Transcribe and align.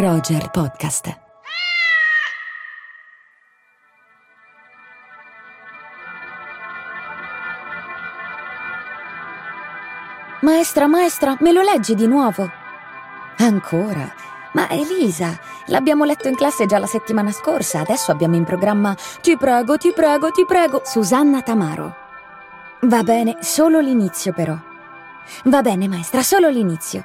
Roger 0.00 0.48
Podcast. 0.52 1.20
Maestra, 10.42 10.86
maestra, 10.86 11.36
me 11.40 11.50
lo 11.50 11.62
leggi 11.62 11.96
di 11.96 12.06
nuovo? 12.06 12.48
Ancora? 13.38 14.14
Ma 14.52 14.70
Elisa, 14.70 15.36
l'abbiamo 15.66 16.04
letto 16.04 16.28
in 16.28 16.36
classe 16.36 16.66
già 16.66 16.78
la 16.78 16.86
settimana 16.86 17.32
scorsa, 17.32 17.80
adesso 17.80 18.12
abbiamo 18.12 18.36
in 18.36 18.44
programma 18.44 18.94
Ti 19.20 19.36
prego, 19.36 19.78
ti 19.78 19.92
prego, 19.92 20.30
ti 20.30 20.44
prego, 20.46 20.82
Susanna 20.84 21.42
Tamaro. 21.42 21.96
Va 22.82 23.02
bene, 23.02 23.38
solo 23.40 23.80
l'inizio 23.80 24.32
però. 24.32 24.56
Va 25.46 25.60
bene, 25.60 25.88
maestra, 25.88 26.22
solo 26.22 26.48
l'inizio. 26.48 27.04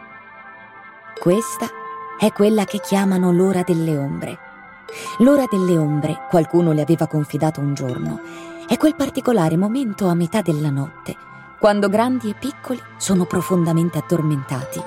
Questa 1.20 1.82
è 2.26 2.32
quella 2.32 2.66
che 2.66 2.80
chiamano 2.80 3.32
l'ora 3.32 3.63
delle 3.63 3.98
ombre. 3.98 4.38
L'ora 5.20 5.45
delle 5.50 5.77
ombre, 5.77 6.26
qualcuno 6.30 6.72
le 6.72 6.82
aveva 6.82 7.08
confidato 7.08 7.59
un 7.59 7.73
giorno, 7.73 8.20
è 8.68 8.77
quel 8.77 8.96
particolare 8.96 9.58
momento 9.58 10.08
a 10.08 10.13
metà 10.13 10.41
della 10.41 10.70
notte 10.70 11.32
quando 11.63 11.88
grandi 11.88 12.30
e 12.30 12.36
piccoli 12.38 12.77
sono 12.98 13.23
profondamente 13.23 13.98
addormentati. 13.98 14.84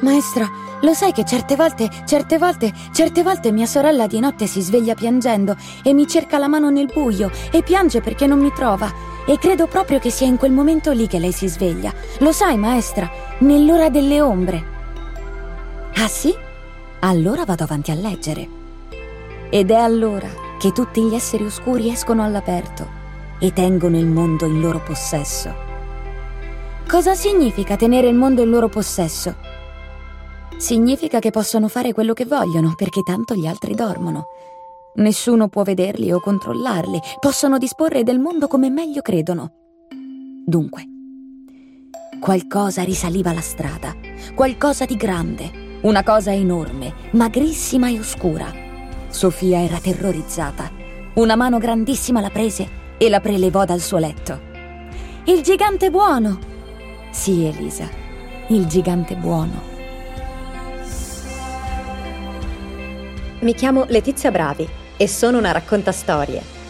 Maestra, 0.00 0.48
lo 0.80 0.94
sai 0.94 1.12
che 1.12 1.26
certe 1.26 1.56
volte, 1.56 1.90
certe 2.06 2.38
volte, 2.38 2.72
certe 2.90 3.22
volte 3.22 3.52
mia 3.52 3.66
sorella 3.66 4.06
di 4.06 4.18
notte 4.18 4.46
si 4.46 4.62
sveglia 4.62 4.94
piangendo 4.94 5.56
e 5.82 5.92
mi 5.92 6.06
cerca 6.06 6.38
la 6.38 6.48
mano 6.48 6.70
nel 6.70 6.90
buio 6.90 7.30
e 7.50 7.62
piange 7.62 8.00
perché 8.00 8.26
non 8.26 8.38
mi 8.38 8.50
trova. 8.50 8.90
E 9.26 9.36
credo 9.36 9.66
proprio 9.66 9.98
che 9.98 10.08
sia 10.08 10.26
in 10.26 10.38
quel 10.38 10.52
momento 10.52 10.90
lì 10.92 11.06
che 11.06 11.18
lei 11.18 11.32
si 11.32 11.48
sveglia. 11.48 11.92
Lo 12.20 12.32
sai, 12.32 12.56
maestra, 12.56 13.10
nell'ora 13.40 13.90
delle 13.90 14.22
ombre. 14.22 14.81
Ah 15.94 16.08
sì? 16.08 16.34
Allora 17.00 17.44
vado 17.44 17.64
avanti 17.64 17.90
a 17.90 17.94
leggere. 17.94 18.48
Ed 19.50 19.70
è 19.70 19.74
allora 19.74 20.28
che 20.58 20.72
tutti 20.72 21.02
gli 21.02 21.14
esseri 21.14 21.44
oscuri 21.44 21.90
escono 21.90 22.22
all'aperto 22.22 23.00
e 23.38 23.52
tengono 23.52 23.98
il 23.98 24.06
mondo 24.06 24.46
in 24.46 24.60
loro 24.60 24.80
possesso. 24.80 25.52
Cosa 26.88 27.14
significa 27.14 27.76
tenere 27.76 28.08
il 28.08 28.14
mondo 28.14 28.42
in 28.42 28.50
loro 28.50 28.68
possesso? 28.68 29.34
Significa 30.56 31.18
che 31.18 31.30
possono 31.30 31.68
fare 31.68 31.92
quello 31.92 32.12
che 32.12 32.24
vogliono 32.24 32.74
perché 32.76 33.02
tanto 33.02 33.34
gli 33.34 33.46
altri 33.46 33.74
dormono. 33.74 34.26
Nessuno 34.94 35.48
può 35.48 35.62
vederli 35.62 36.12
o 36.12 36.20
controllarli, 36.20 37.00
possono 37.18 37.58
disporre 37.58 38.02
del 38.04 38.20
mondo 38.20 38.46
come 38.46 38.70
meglio 38.70 39.00
credono. 39.00 39.52
Dunque, 40.44 40.84
qualcosa 42.20 42.82
risaliva 42.82 43.32
la 43.32 43.40
strada, 43.40 43.94
qualcosa 44.34 44.84
di 44.84 44.96
grande, 44.96 45.50
una 45.82 46.04
cosa 46.04 46.32
enorme, 46.32 46.94
magrissima 47.12 47.88
e 47.88 47.98
oscura. 47.98 48.46
Sofia 49.08 49.62
era 49.62 49.78
terrorizzata. 49.78 50.70
Una 51.14 51.34
mano 51.34 51.58
grandissima 51.58 52.20
la 52.20 52.30
prese 52.30 52.68
e 52.98 53.08
la 53.08 53.20
prelevò 53.20 53.64
dal 53.64 53.80
suo 53.80 53.98
letto. 53.98 54.40
Il 55.24 55.42
gigante 55.42 55.90
buono! 55.90 56.38
Sì, 57.10 57.44
Elisa, 57.44 57.88
il 58.48 58.66
gigante 58.66 59.16
buono. 59.16 59.70
Mi 63.40 63.54
chiamo 63.54 63.84
Letizia 63.88 64.30
Bravi 64.30 64.68
e 64.96 65.08
sono 65.08 65.38
una 65.38 65.50
raccontastorie. 65.50 66.60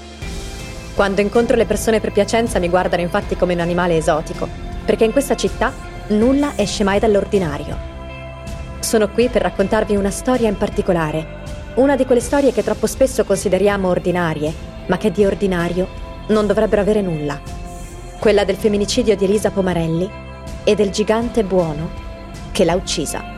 Quando 0.94 1.20
incontro 1.20 1.56
le 1.56 1.66
persone 1.66 2.00
per 2.00 2.12
Piacenza 2.12 2.58
mi 2.58 2.70
guardano 2.70 3.02
infatti 3.02 3.36
come 3.36 3.52
un 3.52 3.60
animale 3.60 3.98
esotico, 3.98 4.48
perché 4.86 5.04
in 5.04 5.12
questa 5.12 5.36
città 5.36 5.70
nulla 6.08 6.54
esce 6.56 6.82
mai 6.82 6.98
dall'ordinario. 6.98 7.91
Sono 8.82 9.08
qui 9.08 9.28
per 9.28 9.42
raccontarvi 9.42 9.94
una 9.94 10.10
storia 10.10 10.48
in 10.48 10.56
particolare, 10.58 11.40
una 11.76 11.94
di 11.94 12.04
quelle 12.04 12.20
storie 12.20 12.52
che 12.52 12.64
troppo 12.64 12.86
spesso 12.86 13.24
consideriamo 13.24 13.88
ordinarie, 13.88 14.52
ma 14.86 14.98
che 14.98 15.12
di 15.12 15.24
ordinario 15.24 15.88
non 16.28 16.46
dovrebbero 16.46 16.82
avere 16.82 17.00
nulla. 17.00 17.40
Quella 18.18 18.44
del 18.44 18.56
femminicidio 18.56 19.16
di 19.16 19.24
Elisa 19.24 19.50
Pomarelli 19.50 20.10
e 20.64 20.74
del 20.74 20.90
gigante 20.90 21.44
buono 21.44 21.90
che 22.50 22.64
l'ha 22.64 22.74
uccisa. 22.74 23.31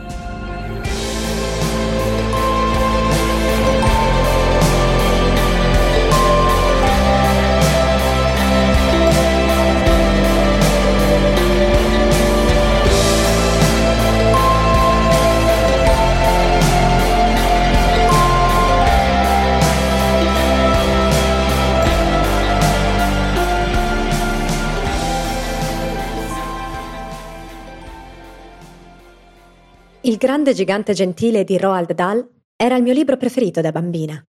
Il 30.05 30.17
grande 30.17 30.53
gigante 30.53 30.93
gentile 30.93 31.43
di 31.43 31.57
Roald 31.57 31.91
Dahl 31.93 32.29
era 32.55 32.75
il 32.75 32.83
mio 32.83 32.93
libro 32.93 33.17
preferito 33.17 33.59
da 33.59 33.71
bambina. 33.71 34.23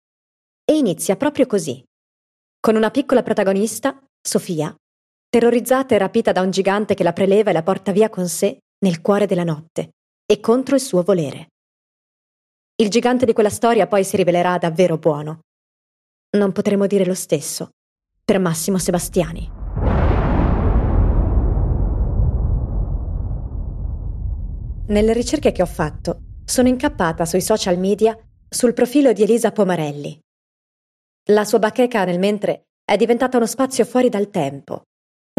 E 0.63 0.77
inizia 0.77 1.15
proprio 1.15 1.47
così, 1.47 1.83
con 2.59 2.75
una 2.75 2.91
piccola 2.91 3.23
protagonista, 3.23 3.99
Sofia, 4.21 4.73
terrorizzata 5.27 5.95
e 5.95 5.97
rapita 5.97 6.31
da 6.31 6.41
un 6.41 6.51
gigante 6.51 6.93
che 6.93 7.01
la 7.01 7.11
preleva 7.11 7.49
e 7.49 7.53
la 7.53 7.63
porta 7.63 7.91
via 7.91 8.07
con 8.09 8.27
sé 8.27 8.59
nel 8.85 9.01
cuore 9.01 9.25
della 9.25 9.43
notte 9.43 9.93
e 10.27 10.39
contro 10.39 10.75
il 10.75 10.81
suo 10.81 11.01
volere. 11.01 11.47
Il 12.75 12.89
gigante 12.89 13.25
di 13.25 13.33
quella 13.33 13.49
storia 13.49 13.87
poi 13.87 14.03
si 14.03 14.15
rivelerà 14.15 14.59
davvero 14.59 14.99
buono. 14.99 15.39
Non 16.37 16.51
potremo 16.51 16.85
dire 16.85 17.03
lo 17.03 17.15
stesso 17.15 17.71
per 18.23 18.37
Massimo 18.37 18.77
Sebastiani. 18.77 19.62
Nelle 24.85 25.13
ricerche 25.13 25.53
che 25.53 25.61
ho 25.61 25.65
fatto, 25.65 26.41
sono 26.43 26.67
incappata 26.67 27.23
sui 27.25 27.39
social 27.39 27.77
media 27.77 28.17
sul 28.49 28.73
profilo 28.73 29.13
di 29.13 29.23
Elisa 29.23 29.53
Pomarelli. 29.53 30.19
La 31.29 31.45
sua 31.45 31.57
bacheca 31.57 32.03
nel 32.03 32.19
mentre 32.19 32.65
è 32.83 32.97
diventata 32.97 33.37
uno 33.37 33.45
spazio 33.45 33.85
fuori 33.85 34.09
dal 34.09 34.29
tempo, 34.29 34.81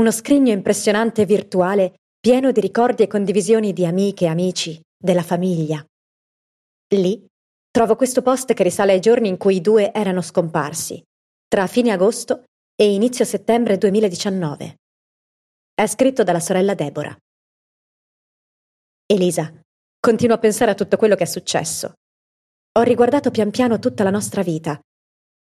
uno 0.00 0.10
scrigno 0.10 0.50
impressionante 0.50 1.22
e 1.22 1.26
virtuale 1.26 1.96
pieno 2.18 2.52
di 2.52 2.60
ricordi 2.60 3.02
e 3.02 3.06
condivisioni 3.06 3.74
di 3.74 3.84
amiche 3.84 4.24
e 4.24 4.28
amici, 4.28 4.80
della 4.96 5.22
famiglia. 5.22 5.84
Lì 6.94 7.26
trovo 7.70 7.96
questo 7.96 8.22
post 8.22 8.54
che 8.54 8.62
risale 8.62 8.92
ai 8.92 9.00
giorni 9.00 9.28
in 9.28 9.36
cui 9.36 9.56
i 9.56 9.60
due 9.60 9.92
erano 9.92 10.22
scomparsi, 10.22 11.02
tra 11.46 11.66
fine 11.66 11.90
agosto 11.90 12.44
e 12.74 12.94
inizio 12.94 13.26
settembre 13.26 13.76
2019. 13.76 14.76
È 15.74 15.86
scritto 15.86 16.22
dalla 16.22 16.40
sorella 16.40 16.72
Deborah. 16.72 17.14
Elisa, 19.14 19.52
continuo 20.00 20.34
a 20.34 20.40
pensare 20.40 20.72
a 20.72 20.74
tutto 20.74 20.96
quello 20.96 21.14
che 21.14 21.22
è 21.22 21.26
successo. 21.26 21.92
Ho 22.78 22.82
riguardato 22.82 23.30
pian 23.30 23.50
piano 23.50 23.78
tutta 23.78 24.02
la 24.02 24.10
nostra 24.10 24.42
vita. 24.42 24.78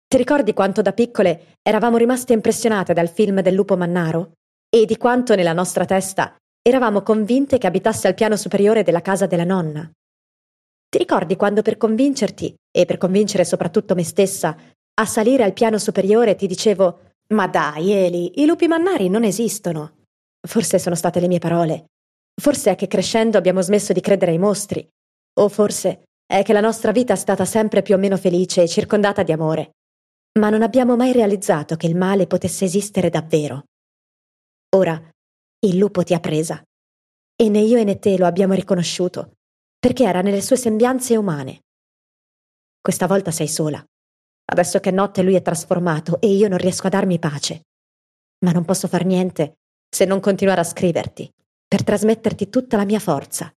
Ti 0.07 0.15
ricordi 0.15 0.53
quanto 0.53 0.81
da 0.81 0.93
piccole 0.93 1.57
eravamo 1.61 1.97
rimaste 1.97 2.31
impressionate 2.31 2.93
dal 2.93 3.09
film 3.09 3.41
del 3.41 3.53
lupo 3.53 3.75
mannaro? 3.75 4.31
E 4.73 4.85
di 4.85 4.95
quanto 4.95 5.35
nella 5.35 5.51
nostra 5.51 5.83
testa 5.83 6.37
eravamo 6.61 7.01
convinte 7.01 7.57
che 7.57 7.67
abitasse 7.67 8.07
al 8.07 8.13
piano 8.13 8.37
superiore 8.37 8.83
della 8.83 9.01
casa 9.01 9.25
della 9.25 9.43
nonna? 9.43 9.89
Ti 10.89 10.97
ricordi 10.97 11.35
quando 11.35 11.61
per 11.61 11.75
convincerti, 11.75 12.55
e 12.71 12.85
per 12.85 12.97
convincere 12.97 13.43
soprattutto 13.43 13.95
me 13.95 14.03
stessa, 14.03 14.55
a 14.93 15.05
salire 15.05 15.43
al 15.43 15.51
piano 15.51 15.77
superiore 15.77 16.35
ti 16.35 16.47
dicevo 16.47 16.99
Ma 17.33 17.47
dai, 17.47 17.91
Eli, 17.91 18.41
i 18.41 18.45
lupi 18.45 18.67
mannari 18.67 19.09
non 19.09 19.25
esistono. 19.25 19.97
Forse 20.47 20.79
sono 20.79 20.95
state 20.95 21.19
le 21.19 21.27
mie 21.27 21.39
parole, 21.39 21.87
Forse 22.39 22.71
è 22.71 22.75
che 22.75 22.87
crescendo 22.87 23.37
abbiamo 23.37 23.61
smesso 23.61 23.93
di 23.93 24.01
credere 24.01 24.31
ai 24.31 24.37
mostri, 24.37 24.87
o 25.39 25.49
forse 25.49 26.03
è 26.25 26.43
che 26.43 26.53
la 26.53 26.61
nostra 26.61 26.91
vita 26.91 27.13
è 27.13 27.15
stata 27.15 27.45
sempre 27.45 27.81
più 27.81 27.95
o 27.95 27.97
meno 27.97 28.15
felice 28.15 28.61
e 28.61 28.67
circondata 28.67 29.23
di 29.23 29.31
amore, 29.31 29.71
ma 30.39 30.49
non 30.49 30.61
abbiamo 30.61 30.95
mai 30.95 31.13
realizzato 31.13 31.75
che 31.75 31.87
il 31.87 31.95
male 31.95 32.27
potesse 32.27 32.65
esistere 32.65 33.09
davvero. 33.09 33.63
Ora, 34.75 35.01
il 35.65 35.77
lupo 35.77 36.03
ti 36.03 36.13
ha 36.13 36.19
presa, 36.19 36.61
e 37.35 37.49
né 37.49 37.59
io 37.59 37.83
né 37.83 37.97
te 37.97 38.17
lo 38.17 38.27
abbiamo 38.27 38.53
riconosciuto, 38.53 39.33
perché 39.79 40.03
era 40.03 40.21
nelle 40.21 40.41
sue 40.41 40.57
sembianze 40.57 41.17
umane. 41.17 41.61
Questa 42.79 43.07
volta 43.07 43.31
sei 43.31 43.47
sola. 43.47 43.83
Adesso 44.49 44.79
che 44.79 44.89
è 44.89 44.93
notte 44.93 45.23
lui 45.23 45.35
è 45.35 45.41
trasformato 45.41 46.21
e 46.21 46.27
io 46.27 46.47
non 46.47 46.57
riesco 46.57 46.87
a 46.87 46.91
darmi 46.91 47.19
pace. 47.19 47.63
Ma 48.45 48.51
non 48.51 48.63
posso 48.63 48.87
far 48.87 49.05
niente 49.05 49.55
se 49.89 50.05
non 50.05 50.19
continuare 50.19 50.61
a 50.61 50.63
scriverti 50.63 51.29
per 51.67 51.83
trasmetterti 51.83 52.49
tutta 52.49 52.77
la 52.77 52.85
mia 52.85 52.99
forza. 52.99 53.51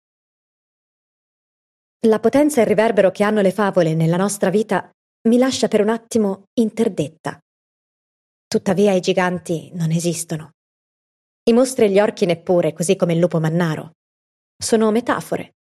La 2.08 2.20
potenza 2.20 2.60
e 2.60 2.62
il 2.62 2.68
riverbero 2.68 3.12
che 3.12 3.24
hanno 3.24 3.42
le 3.42 3.52
favole 3.52 3.94
nella 3.94 4.18
nostra 4.18 4.50
vita 4.50 4.90
mi 5.28 5.38
lascia 5.38 5.68
per 5.68 5.82
un 5.82 5.90
attimo 5.90 6.46
interdetta. 6.54 7.38
Tuttavia 8.48 8.94
i 8.94 9.02
giganti 9.02 9.72
non 9.74 9.92
esistono. 9.92 10.52
I 11.44 11.54
mostri 11.54 11.86
e 11.86 11.90
gli 11.90 12.00
orchi 12.00 12.26
neppure, 12.26 12.72
così 12.74 12.96
come 12.96 13.14
il 13.14 13.20
lupo 13.20 13.40
mannaro. 13.40 13.92
Sono 14.58 14.92
metafore. 14.92 15.54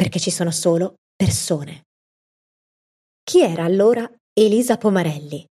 perché 0.00 0.18
ci 0.18 0.30
sono 0.30 0.50
solo 0.50 0.94
persone. 1.14 1.82
Chi 3.22 3.42
era 3.42 3.64
allora 3.64 4.10
Elisa 4.32 4.78
Pomarelli? 4.78 5.44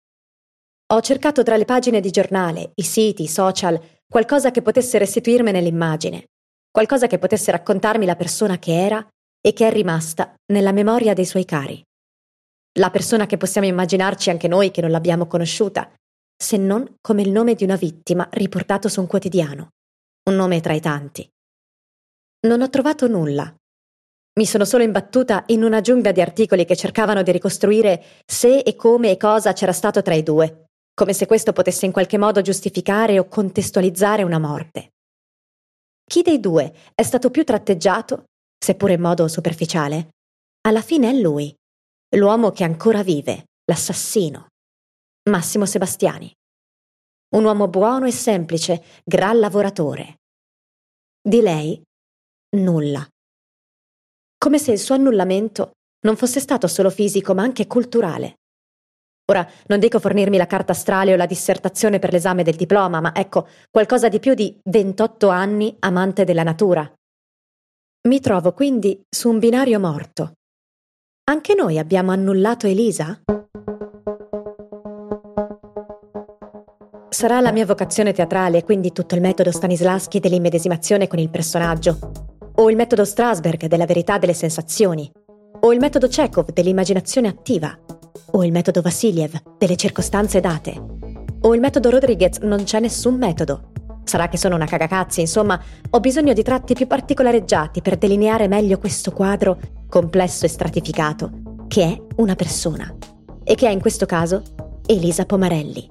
Ho 0.94 1.00
cercato 1.02 1.42
tra 1.42 1.58
le 1.58 1.66
pagine 1.66 2.00
di 2.00 2.10
giornale, 2.10 2.72
i 2.76 2.82
siti, 2.82 3.24
i 3.24 3.28
social, 3.28 3.78
qualcosa 4.10 4.50
che 4.50 4.62
potesse 4.62 4.98
restituirmene 4.98 5.60
l'immagine, 5.60 6.28
qualcosa 6.70 7.06
che 7.06 7.18
potesse 7.18 7.50
raccontarmi 7.50 8.06
la 8.06 8.16
persona 8.16 8.58
che 8.58 8.72
era 8.72 9.06
e 9.40 9.52
che 9.52 9.68
è 9.68 9.70
rimasta 9.72 10.34
nella 10.52 10.72
memoria 10.72 11.12
dei 11.12 11.26
suoi 11.26 11.44
cari. 11.44 11.82
La 12.78 12.90
persona 12.90 13.26
che 13.26 13.36
possiamo 13.36 13.66
immaginarci 13.66 14.30
anche 14.30 14.48
noi 14.48 14.70
che 14.70 14.80
non 14.80 14.90
l'abbiamo 14.90 15.26
conosciuta, 15.26 15.92
se 16.36 16.56
non 16.56 16.96
come 17.00 17.22
il 17.22 17.30
nome 17.30 17.54
di 17.54 17.64
una 17.64 17.76
vittima 17.76 18.26
riportato 18.32 18.88
su 18.88 19.00
un 19.00 19.06
quotidiano, 19.06 19.70
un 20.30 20.36
nome 20.36 20.60
tra 20.60 20.72
i 20.72 20.80
tanti. 20.80 21.28
Non 22.46 22.62
ho 22.62 22.70
trovato 22.70 23.08
nulla. 23.08 23.52
Mi 24.38 24.46
sono 24.46 24.64
solo 24.64 24.84
imbattuta 24.84 25.42
in 25.48 25.64
una 25.64 25.80
giungla 25.80 26.12
di 26.12 26.20
articoli 26.20 26.64
che 26.64 26.76
cercavano 26.76 27.22
di 27.22 27.32
ricostruire 27.32 28.04
se 28.24 28.60
e 28.60 28.76
come 28.76 29.10
e 29.10 29.16
cosa 29.16 29.52
c'era 29.52 29.72
stato 29.72 30.00
tra 30.00 30.14
i 30.14 30.22
due, 30.22 30.67
come 30.98 31.12
se 31.12 31.26
questo 31.26 31.52
potesse 31.52 31.86
in 31.86 31.92
qualche 31.92 32.18
modo 32.18 32.40
giustificare 32.40 33.20
o 33.20 33.28
contestualizzare 33.28 34.24
una 34.24 34.40
morte. 34.40 34.94
Chi 36.04 36.22
dei 36.22 36.40
due 36.40 36.74
è 36.92 37.04
stato 37.04 37.30
più 37.30 37.44
tratteggiato, 37.44 38.24
seppure 38.58 38.94
in 38.94 39.00
modo 39.00 39.28
superficiale? 39.28 40.08
Alla 40.62 40.82
fine 40.82 41.10
è 41.10 41.12
lui, 41.12 41.54
l'uomo 42.16 42.50
che 42.50 42.64
ancora 42.64 43.04
vive, 43.04 43.44
l'assassino. 43.66 44.48
Massimo 45.30 45.66
Sebastiani. 45.66 46.32
Un 47.36 47.44
uomo 47.44 47.68
buono 47.68 48.06
e 48.06 48.10
semplice, 48.10 48.82
gran 49.04 49.38
lavoratore. 49.38 50.16
Di 51.22 51.40
lei, 51.40 51.80
nulla. 52.56 53.06
Come 54.36 54.58
se 54.58 54.72
il 54.72 54.80
suo 54.80 54.96
annullamento 54.96 55.74
non 56.00 56.16
fosse 56.16 56.40
stato 56.40 56.66
solo 56.66 56.90
fisico, 56.90 57.34
ma 57.34 57.42
anche 57.42 57.68
culturale. 57.68 58.38
Ora, 59.30 59.46
non 59.66 59.78
dico 59.78 60.00
fornirmi 60.00 60.38
la 60.38 60.46
carta 60.46 60.72
astrale 60.72 61.12
o 61.12 61.16
la 61.16 61.26
dissertazione 61.26 61.98
per 61.98 62.12
l'esame 62.12 62.42
del 62.42 62.56
diploma, 62.56 63.00
ma 63.02 63.14
ecco, 63.14 63.46
qualcosa 63.70 64.08
di 64.08 64.20
più 64.20 64.32
di 64.32 64.58
28 64.64 65.28
anni 65.28 65.76
amante 65.80 66.24
della 66.24 66.42
natura. 66.42 66.90
Mi 68.08 68.20
trovo 68.20 68.52
quindi 68.54 69.02
su 69.06 69.28
un 69.28 69.38
binario 69.38 69.78
morto. 69.78 70.32
Anche 71.24 71.54
noi 71.54 71.78
abbiamo 71.78 72.10
annullato 72.10 72.66
Elisa? 72.66 73.20
Sarà 77.10 77.40
la 77.40 77.52
mia 77.52 77.66
vocazione 77.66 78.14
teatrale, 78.14 78.64
quindi 78.64 78.92
tutto 78.92 79.14
il 79.14 79.20
metodo 79.20 79.50
Stanislaschi 79.50 80.20
dell'immedesimazione 80.20 81.06
con 81.06 81.18
il 81.18 81.28
personaggio, 81.28 81.98
o 82.54 82.70
il 82.70 82.76
metodo 82.76 83.04
Strasberg 83.04 83.66
della 83.66 83.84
verità 83.84 84.16
delle 84.16 84.32
sensazioni, 84.32 85.10
o 85.60 85.72
il 85.72 85.78
metodo 85.78 86.06
Chekhov 86.08 86.52
dell'immaginazione 86.52 87.28
attiva, 87.28 87.76
o 88.32 88.44
il 88.44 88.52
metodo 88.52 88.80
Vassiliev 88.80 89.32
delle 89.58 89.76
circostanze 89.76 90.40
date. 90.40 90.80
O 91.40 91.54
il 91.54 91.60
metodo 91.60 91.90
Rodriguez 91.90 92.38
non 92.38 92.64
c'è 92.64 92.80
nessun 92.80 93.16
metodo. 93.16 93.70
Sarà 94.04 94.28
che 94.28 94.38
sono 94.38 94.54
una 94.54 94.66
cagacazzi, 94.66 95.20
insomma, 95.20 95.60
ho 95.90 96.00
bisogno 96.00 96.32
di 96.32 96.42
tratti 96.42 96.74
più 96.74 96.86
particolareggiati 96.86 97.82
per 97.82 97.96
delineare 97.96 98.48
meglio 98.48 98.78
questo 98.78 99.12
quadro 99.12 99.58
complesso 99.88 100.46
e 100.46 100.48
stratificato, 100.48 101.30
che 101.68 101.82
è 101.82 102.02
una 102.16 102.34
persona. 102.34 102.94
E 103.44 103.54
che 103.54 103.66
è 103.66 103.70
in 103.70 103.80
questo 103.80 104.06
caso 104.06 104.42
Elisa 104.86 105.26
Pomarelli. 105.26 105.90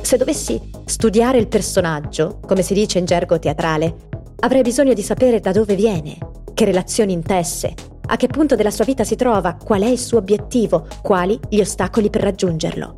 Se 0.00 0.16
dovessi 0.16 0.60
studiare 0.84 1.38
il 1.38 1.48
personaggio, 1.48 2.40
come 2.46 2.62
si 2.62 2.74
dice 2.74 2.98
in 2.98 3.04
gergo 3.04 3.38
teatrale, 3.38 4.08
avrei 4.40 4.62
bisogno 4.62 4.94
di 4.94 5.02
sapere 5.02 5.40
da 5.40 5.52
dove 5.52 5.74
viene, 5.74 6.16
che 6.54 6.64
relazioni 6.64 7.12
intesse, 7.12 7.74
a 8.06 8.16
che 8.16 8.26
punto 8.28 8.54
della 8.54 8.70
sua 8.70 8.84
vita 8.84 9.04
si 9.04 9.16
trova, 9.16 9.54
qual 9.54 9.82
è 9.82 9.86
il 9.86 9.98
suo 9.98 10.18
obiettivo, 10.18 10.86
quali 11.02 11.38
gli 11.48 11.60
ostacoli 11.60 12.10
per 12.10 12.22
raggiungerlo. 12.22 12.96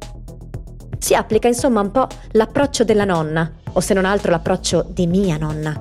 Si 0.99 1.15
applica 1.15 1.49
insomma 1.49 1.81
un 1.81 1.91
po' 1.91 2.07
l'approccio 2.33 2.85
della 2.85 3.05
nonna, 3.05 3.51
o 3.73 3.81
se 3.81 3.95
non 3.95 4.05
altro 4.05 4.31
l'approccio 4.31 4.85
di 4.89 5.07
mia 5.07 5.37
nonna, 5.37 5.81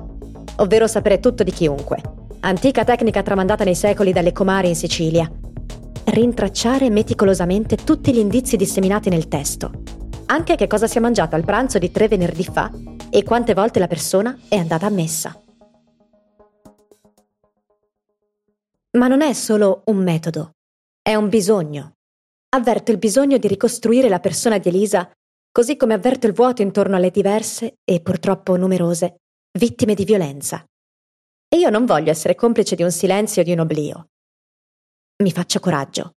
ovvero 0.56 0.86
sapere 0.86 1.20
tutto 1.20 1.42
di 1.42 1.50
chiunque. 1.50 2.00
Antica 2.40 2.84
tecnica 2.84 3.22
tramandata 3.22 3.64
nei 3.64 3.74
secoli 3.74 4.12
dalle 4.12 4.32
comari 4.32 4.68
in 4.68 4.76
Sicilia. 4.76 5.30
Rintracciare 6.04 6.88
meticolosamente 6.88 7.76
tutti 7.76 8.12
gli 8.12 8.18
indizi 8.18 8.56
disseminati 8.56 9.08
nel 9.08 9.28
testo. 9.28 9.70
Anche 10.26 10.56
che 10.56 10.66
cosa 10.66 10.86
si 10.86 10.98
è 10.98 11.00
mangiato 11.00 11.34
al 11.36 11.44
pranzo 11.44 11.78
di 11.78 11.90
tre 11.90 12.06
venerdì 12.06 12.44
fa 12.44 12.70
e 13.10 13.24
quante 13.24 13.54
volte 13.54 13.78
la 13.78 13.88
persona 13.88 14.36
è 14.48 14.56
andata 14.56 14.86
a 14.86 14.90
messa. 14.90 15.36
Ma 18.96 19.06
non 19.06 19.20
è 19.20 19.34
solo 19.34 19.82
un 19.86 19.98
metodo, 19.98 20.52
è 21.02 21.14
un 21.14 21.28
bisogno. 21.28 21.92
Avverto 22.56 22.90
il 22.90 22.98
bisogno 22.98 23.36
di 23.36 23.46
ricostruire 23.46 24.08
la 24.08 24.20
persona 24.20 24.56
di 24.56 24.70
Elisa, 24.70 25.10
così 25.52 25.76
come 25.76 25.92
avverto 25.92 26.26
il 26.26 26.32
vuoto 26.32 26.62
intorno 26.62 26.96
alle 26.96 27.10
diverse 27.10 27.74
e 27.84 28.00
purtroppo 28.00 28.56
numerose 28.56 29.16
vittime 29.58 29.94
di 29.94 30.04
violenza. 30.04 30.64
E 31.48 31.58
io 31.58 31.68
non 31.68 31.84
voglio 31.84 32.10
essere 32.10 32.34
complice 32.34 32.76
di 32.76 32.82
un 32.82 32.90
silenzio 32.90 33.42
o 33.42 33.44
di 33.44 33.52
un 33.52 33.60
oblio. 33.60 34.06
Mi 35.22 35.32
faccio 35.32 35.60
coraggio. 35.60 36.12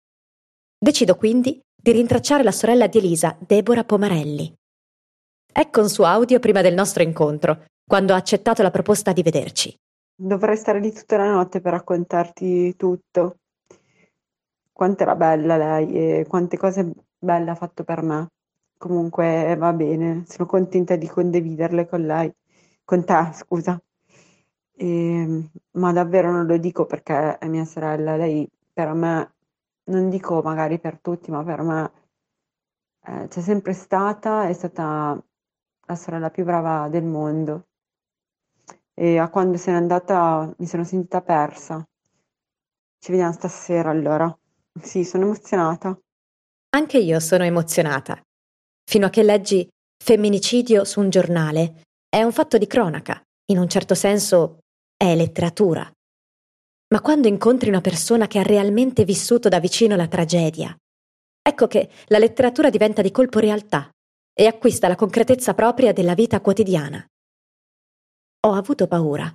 Decido 0.79 1.17
quindi 1.17 1.61
di 1.75 1.93
rintracciare 1.93 2.43
la 2.43 2.53
sorella 2.53 2.87
di 2.87 2.99
Elisa, 2.99 3.37
Deborah 3.41 3.85
Pomarelli. 3.85 4.53
Ecco 5.51 5.81
un 5.81 5.89
suo 5.89 6.05
audio 6.05 6.39
prima 6.39 6.61
del 6.61 6.75
nostro 6.75 7.03
incontro, 7.03 7.65
quando 7.87 8.13
ha 8.13 8.17
accettato 8.17 8.63
la 8.63 8.71
proposta 8.71 9.13
di 9.13 9.23
vederci. 9.23 9.75
Dovrei 10.21 10.57
stare 10.57 10.81
lì 10.81 10.93
tutta 10.93 11.17
la 11.17 11.31
notte 11.31 11.61
per 11.61 11.73
raccontarti 11.75 12.75
tutto. 12.75 13.39
Quanto 14.73 15.03
era 15.05 15.15
bella 15.15 15.57
lei 15.57 16.21
e 16.21 16.27
quante 16.27 16.57
cose 16.57 16.93
belle 17.17 17.51
ha 17.51 17.55
fatto 17.55 17.85
per 17.85 18.03
me. 18.03 18.27
Comunque 18.77 19.55
va 19.57 19.73
bene, 19.73 20.25
sono 20.27 20.49
contenta 20.49 20.97
di 20.97 21.07
condividerle 21.07 21.87
con 21.87 22.03
lei, 22.05 22.33
con 22.85 23.05
te, 23.05 23.31
scusa. 23.33 23.81
E, 24.75 25.51
ma 25.73 25.93
davvero 25.93 26.33
non 26.33 26.47
lo 26.47 26.57
dico 26.59 26.85
perché 26.87 27.39
è 27.39 27.47
mia 27.47 27.65
sorella, 27.65 28.17
lei 28.17 28.49
per 28.73 28.93
me, 28.95 29.35
non 29.85 30.09
dico 30.11 30.43
magari 30.43 30.81
per 30.81 30.99
tutti, 30.99 31.31
ma 31.31 31.45
per 31.45 31.63
me 31.63 31.93
eh, 33.07 33.29
c'è 33.29 33.41
sempre 33.41 33.73
stata, 33.73 34.49
è 34.49 34.53
stata 34.53 35.23
la 35.87 35.95
sorella 35.97 36.31
più 36.31 36.45
brava 36.45 36.89
del 36.89 37.05
mondo 37.05 37.68
e 39.01 39.17
a 39.17 39.29
quando 39.29 39.57
se 39.57 39.71
n'è 39.71 39.77
andata 39.77 40.53
mi 40.59 40.67
sono 40.67 40.83
sentita 40.83 41.23
persa. 41.23 41.81
Ci 42.99 43.13
vediamo 43.13 43.33
stasera 43.33 43.91
allora. 43.91 44.37
Sì, 44.83 45.05
sono 45.05 45.25
emozionata. 45.25 45.97
Anche 46.71 46.99
io 46.99 47.21
sono 47.21 47.45
emozionata. 47.45 48.21
Fino 48.85 49.07
a 49.07 49.11
che 49.11 49.23
leggi 49.23 49.69
femminicidio 50.03 50.85
su 50.85 50.99
un 50.99 51.11
giornale 51.11 51.83
è 52.09 52.23
un 52.25 52.33
fatto 52.33 52.59
di 52.59 52.67
cronaca, 52.67 53.23
in 53.53 53.59
un 53.59 53.69
certo 53.69 53.95
senso 53.95 54.59
è 54.97 55.15
letteratura. 55.15 55.89
Ma 56.89 57.01
quando 57.01 57.29
incontri 57.29 57.69
una 57.69 57.81
persona 57.81 58.27
che 58.27 58.41
ha 58.41 58.43
realmente 58.43 59.05
vissuto 59.05 59.49
da 59.49 59.61
vicino 59.61 59.95
la 59.95 60.09
tragedia, 60.09 60.77
ecco 61.41 61.69
che 61.69 61.89
la 62.07 62.19
letteratura 62.19 62.69
diventa 62.69 63.03
di 63.03 63.13
colpo 63.13 63.39
realtà 63.39 63.89
e 64.33 64.47
acquista 64.47 64.89
la 64.89 64.97
concretezza 64.97 65.55
propria 65.55 65.93
della 65.93 66.15
vita 66.15 66.41
quotidiana 66.41 67.07
ho 68.41 68.53
avuto 68.53 68.87
paura. 68.87 69.33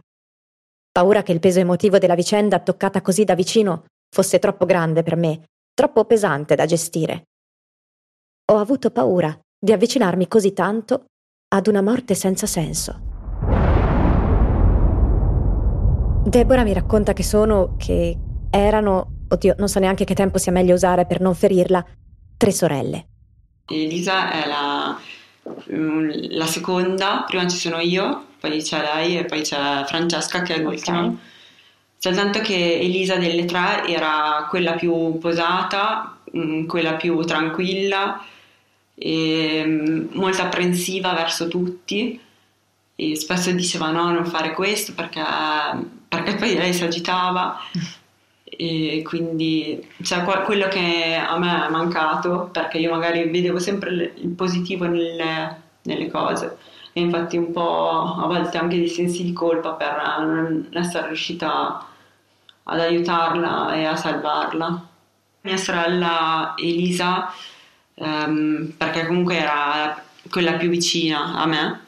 Paura 0.92 1.24
che 1.24 1.34
il 1.34 1.40
peso 1.40 1.60
emotivo 1.60 1.98
della 1.98 2.16
vicenda 2.16 2.60
toccata 2.60 3.02
così 3.02 3.26
da 3.26 3.36
vicino 3.36 3.86
fosse 4.10 4.40
troppo 4.40 4.66
grande 4.66 5.04
per 5.04 5.18
me, 5.18 5.44
troppo 5.74 6.06
pesante 6.06 6.56
da 6.56 6.66
gestire. 6.66 7.24
Ho 8.52 8.58
avuto 8.58 8.92
paura 8.92 9.38
di 9.60 9.72
avvicinarmi 9.72 10.28
così 10.28 10.54
tanto 10.54 11.06
ad 11.50 11.68
una 11.68 11.82
morte 11.82 12.16
senza 12.16 12.46
senso. 12.46 13.12
Deborah 16.26 16.64
mi 16.64 16.74
racconta 16.74 17.14
che 17.14 17.24
sono, 17.24 17.76
che 17.78 18.18
erano, 18.50 19.26
oddio, 19.28 19.56
non 19.58 19.68
so 19.68 19.80
neanche 19.80 20.06
che 20.06 20.14
tempo 20.14 20.38
sia 20.38 20.52
meglio 20.52 20.76
usare 20.76 21.06
per 21.06 21.20
non 21.20 21.36
ferirla, 21.36 21.86
tre 22.38 22.52
sorelle. 22.52 23.08
Elisa 23.68 24.32
è 24.32 24.48
la, 24.48 24.98
mm, 25.72 26.10
la 26.30 26.46
seconda, 26.46 27.24
prima 27.28 27.48
ci 27.48 27.58
sono 27.58 27.80
io, 27.80 28.32
poi 28.44 28.62
c'è 28.62 28.82
lei 28.82 29.18
e 29.18 29.24
poi 29.24 29.42
c'è 29.42 29.86
Francesca 29.86 30.42
che 30.42 30.56
è 30.56 30.60
l'ultima. 30.60 31.00
Okay. 31.00 31.18
C'è 31.98 32.14
tanto 32.14 32.42
che 32.42 32.78
Elisa 32.78 33.16
delle 33.16 33.46
tre 33.46 33.88
era 33.88 34.46
quella 34.50 34.74
più 34.74 35.18
posata, 35.18 36.18
mm, 36.36 36.66
quella 36.66 36.96
più 36.96 37.22
tranquilla, 37.22 38.22
e 38.96 39.64
mm, 39.66 40.08
molto 40.16 40.42
apprensiva 40.42 41.14
verso 41.14 41.48
tutti 41.48 42.20
e 42.96 43.16
spesso 43.16 43.52
diceva 43.52 43.92
no 43.92 44.12
non 44.12 44.26
fare 44.26 44.52
questo 44.54 44.94
perché, 44.94 45.24
perché 46.10 46.36
poi 46.36 46.56
lei 46.56 46.74
si 46.74 46.84
agitava 46.84 47.58
e 48.44 49.02
quindi 49.06 49.88
cioè, 50.04 50.24
quello 50.24 50.68
che 50.68 51.16
a 51.16 51.38
me 51.40 51.66
è 51.66 51.70
mancato 51.70 52.50
perché 52.52 52.78
io 52.78 52.92
magari 52.92 53.24
vedevo 53.30 53.58
sempre 53.60 54.14
il 54.16 54.30
positivo 54.36 54.86
nelle, 54.86 55.62
nelle 55.84 56.12
cose 56.12 56.58
e 56.94 57.02
infatti 57.02 57.38
un 57.38 57.52
po' 57.52 58.16
a 58.22 58.28
volte 58.28 58.58
anche 58.58 58.78
dei 58.78 58.88
sensi 58.88 59.24
di 59.24 59.34
colpa 59.34 59.72
per 59.72 59.96
non 60.20 60.70
essere 60.74 61.08
riuscita 61.08 61.86
ad 62.64 62.80
aiutarla 62.80 63.74
e 63.74 63.86
a 63.86 63.96
salvarla. 63.96 64.88
Mia 65.42 65.58
sorella 65.58 66.54
Elisa, 66.58 67.34
ehm, 67.96 68.74
perché 68.78 69.06
comunque 69.08 69.36
era 69.38 70.02
quella 70.30 70.54
più 70.54 70.70
vicina 70.70 71.36
a 71.36 71.46
me, 71.46 71.82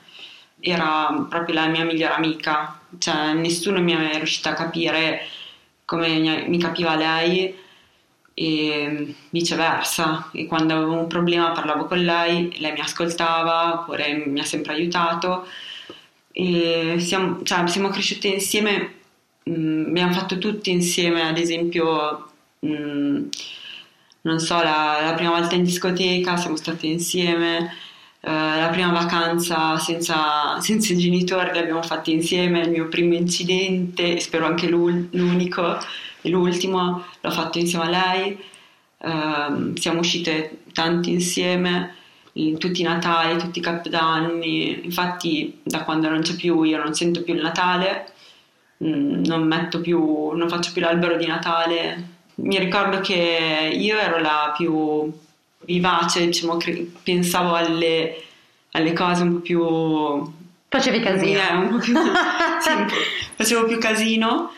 era 0.59 1.25
proprio 1.29 1.55
la 1.55 1.67
mia 1.67 1.85
migliore 1.85 2.13
amica, 2.13 2.79
cioè 2.97 3.33
nessuno 3.33 3.79
mi 3.81 3.93
è 3.93 4.17
riuscito 4.17 4.49
a 4.49 4.53
capire 4.53 5.21
come 5.85 6.45
mi 6.47 6.57
capiva 6.57 6.95
lei 6.95 7.63
e 8.35 9.15
viceversa. 9.29 10.29
E 10.33 10.45
quando 10.45 10.75
avevo 10.75 10.93
un 10.99 11.07
problema 11.07 11.51
parlavo 11.51 11.85
con 11.85 12.03
lei, 12.03 12.53
lei 12.59 12.73
mi 12.73 12.81
ascoltava 12.81 13.81
oppure 13.81 14.25
mi 14.27 14.39
ha 14.39 14.43
sempre 14.43 14.73
aiutato. 14.73 15.47
E 16.31 16.97
siamo, 16.99 17.41
cioè, 17.43 17.65
siamo 17.67 17.89
cresciute 17.89 18.27
insieme, 18.27 18.93
mh, 19.43 19.51
mm, 19.51 19.85
abbiamo 19.87 20.13
fatto 20.13 20.37
tutti 20.37 20.69
insieme 20.71 21.27
ad 21.27 21.37
esempio 21.37 22.29
mh, 22.59 22.67
mm, 22.67 23.25
non 24.21 24.39
so 24.39 24.55
la, 24.55 24.99
la, 25.03 25.13
prima 25.13 25.31
volta 25.31 25.55
in 25.55 25.63
discoteca 25.63 26.35
siamo 26.37 26.55
state 26.55 26.87
insieme 26.87 27.57
uh, 28.21 28.29
la 28.29 28.69
prima 28.71 28.91
vacanza 28.91 29.77
senza, 29.77 30.59
senza 30.61 30.95
genitori 30.95 31.53
l'abbiamo 31.53 31.83
fatta 31.83 32.11
insieme 32.11 32.61
il 32.61 32.71
mio 32.71 32.87
primo 32.89 33.13
incidente 33.13 34.19
spero 34.19 34.45
anche 34.45 34.67
l'unico 34.67 35.77
e 36.25 36.29
l'ultimo 36.29 37.05
l'ho 37.21 37.31
fatto 37.31 37.59
insieme 37.59 37.85
a 37.85 37.89
lei, 37.89 38.37
uh, 38.97 39.77
siamo 39.77 39.99
uscite 39.99 40.63
tanti 40.73 41.11
insieme, 41.11 41.93
in 42.33 42.57
tutti 42.57 42.81
i 42.81 42.83
Natali, 42.83 43.37
tutti 43.37 43.59
i 43.59 43.61
Capodanni, 43.61 44.85
infatti 44.85 45.59
da 45.61 45.83
quando 45.83 46.09
non 46.09 46.21
c'è 46.21 46.35
più 46.35 46.63
io 46.63 46.81
non 46.81 46.95
sento 46.95 47.21
più 47.21 47.35
il 47.35 47.43
Natale, 47.43 48.11
mm, 48.83 49.23
non 49.25 49.43
metto 49.43 49.79
più, 49.81 50.31
non 50.31 50.49
faccio 50.49 50.71
più 50.73 50.81
l'albero 50.81 51.15
di 51.15 51.27
Natale. 51.27 52.13
Mi 52.35 52.57
ricordo 52.57 52.99
che 52.99 53.71
io 53.71 53.97
ero 53.97 54.17
la 54.19 54.51
più 54.57 55.13
vivace, 55.59 56.25
diciamo, 56.25 56.57
cre- 56.57 56.91
pensavo 57.03 57.53
alle, 57.53 58.21
alle, 58.71 58.93
cose 58.93 59.21
un 59.21 59.33
po' 59.33 59.39
più... 59.39 60.33
Facevi 60.67 60.99
casino. 60.99 61.39
Eh, 61.39 61.79
più, 61.79 61.93
sì, 62.59 62.71
facevo 63.35 63.65
più 63.65 63.77
casino 63.77 64.51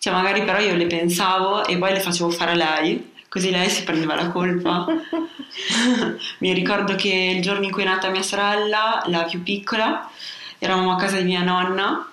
cioè 0.00 0.14
magari 0.14 0.42
però 0.44 0.58
io 0.58 0.74
le 0.76 0.86
pensavo 0.86 1.66
e 1.66 1.76
poi 1.76 1.92
le 1.92 2.00
facevo 2.00 2.30
fare 2.30 2.52
a 2.52 2.54
lei, 2.54 3.12
così 3.28 3.50
lei 3.50 3.68
si 3.68 3.84
prendeva 3.84 4.14
la 4.14 4.30
colpa. 4.30 4.86
Mi 6.38 6.54
ricordo 6.54 6.94
che 6.94 7.34
il 7.36 7.42
giorno 7.42 7.66
in 7.66 7.70
cui 7.70 7.82
è 7.82 7.84
nata 7.84 8.08
mia 8.08 8.22
sorella, 8.22 9.02
la 9.08 9.24
più 9.24 9.42
piccola, 9.42 10.10
eravamo 10.58 10.92
a 10.92 10.96
casa 10.96 11.18
di 11.18 11.24
mia 11.24 11.42
nonna 11.42 12.08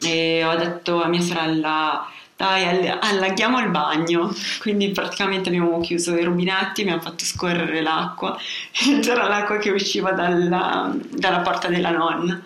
e 0.00 0.44
ho 0.44 0.56
detto 0.56 1.02
a 1.02 1.08
mia 1.08 1.20
sorella 1.20 2.10
dai 2.36 2.86
allaghiamo 2.86 3.58
il 3.60 3.70
bagno 3.70 4.30
quindi 4.58 4.90
praticamente 4.90 5.48
abbiamo 5.48 5.80
chiuso 5.80 6.14
i 6.16 6.22
rubinetti 6.22 6.82
abbiamo 6.82 7.00
fatto 7.00 7.24
scorrere 7.24 7.80
l'acqua 7.80 8.36
e 8.72 9.00
c'era 9.00 9.26
l'acqua 9.26 9.56
che 9.56 9.70
usciva 9.70 10.12
dalla, 10.12 10.94
dalla 11.08 11.40
porta 11.40 11.68
della 11.68 11.90
nonna 11.90 12.38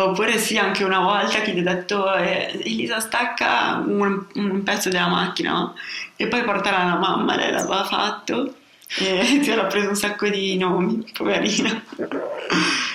Oppure 0.00 0.38
sì, 0.38 0.56
anche 0.56 0.84
una 0.84 1.00
volta 1.00 1.40
che 1.40 1.52
gli 1.52 1.60
ho 1.60 1.62
detto 1.62 2.14
eh, 2.14 2.60
Elisa 2.64 3.00
stacca 3.00 3.82
un, 3.84 4.26
un, 4.34 4.62
pezzo 4.62 4.88
della 4.88 5.08
macchina 5.08 5.72
e 6.16 6.28
poi 6.28 6.44
portala 6.44 6.78
alla 6.78 6.98
mamma, 6.98 7.36
lei 7.36 7.50
l'aveva 7.50 7.84
fatto 7.84 8.54
e 8.98 9.24
si 9.42 9.50
era 9.50 9.64
preso 9.64 9.88
un 9.88 9.96
sacco 9.96 10.28
di 10.28 10.56
nomi, 10.56 11.04
poverina. 11.12 11.82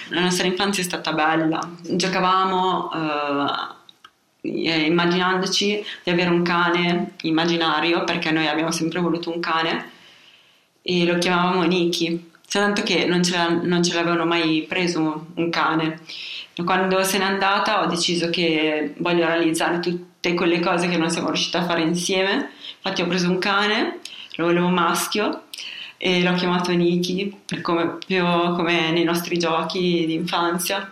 La 0.09 0.21
nostra 0.21 0.47
infanzia 0.47 0.81
è 0.81 0.85
stata 0.85 1.11
bella, 1.13 1.59
giocavamo 1.81 2.91
eh, 4.41 4.85
immaginandoci 4.85 5.85
di 6.03 6.11
avere 6.11 6.29
un 6.29 6.43
cane 6.43 7.13
immaginario 7.21 8.03
perché 8.03 8.31
noi 8.31 8.47
abbiamo 8.47 8.71
sempre 8.71 8.99
voluto 8.99 9.31
un 9.31 9.39
cane 9.39 9.91
e 10.81 11.05
lo 11.05 11.17
chiamavamo 11.17 11.63
Niki, 11.63 12.31
tanto 12.59 12.83
che 12.83 13.05
non 13.05 13.23
ce, 13.23 13.37
non 13.61 13.83
ce 13.83 13.93
l'avevano 13.93 14.25
mai 14.25 14.65
preso 14.67 15.27
un 15.35 15.49
cane 15.49 16.01
quando 16.63 17.03
se 17.03 17.17
n'è 17.17 17.23
andata 17.23 17.81
ho 17.81 17.87
deciso 17.87 18.29
che 18.29 18.93
voglio 18.97 19.25
realizzare 19.25 19.79
tutte 19.79 20.35
quelle 20.35 20.59
cose 20.59 20.87
che 20.87 20.97
non 20.97 21.09
siamo 21.09 21.29
riusciti 21.29 21.57
a 21.57 21.65
fare 21.65 21.81
insieme. 21.81 22.51
Infatti 22.75 23.01
ho 23.01 23.07
preso 23.07 23.29
un 23.29 23.39
cane, 23.39 23.99
lo 24.35 24.45
volevo 24.45 24.67
maschio 24.67 25.45
e 25.97 26.21
l'ho 26.21 26.33
chiamato 26.33 26.71
Niki, 26.71 27.39
come, 27.61 27.97
più 28.05 28.23
come 28.23 28.91
nei 28.91 29.03
nostri 29.03 29.39
giochi 29.39 30.05
di 30.05 30.13
infanzia. 30.13 30.91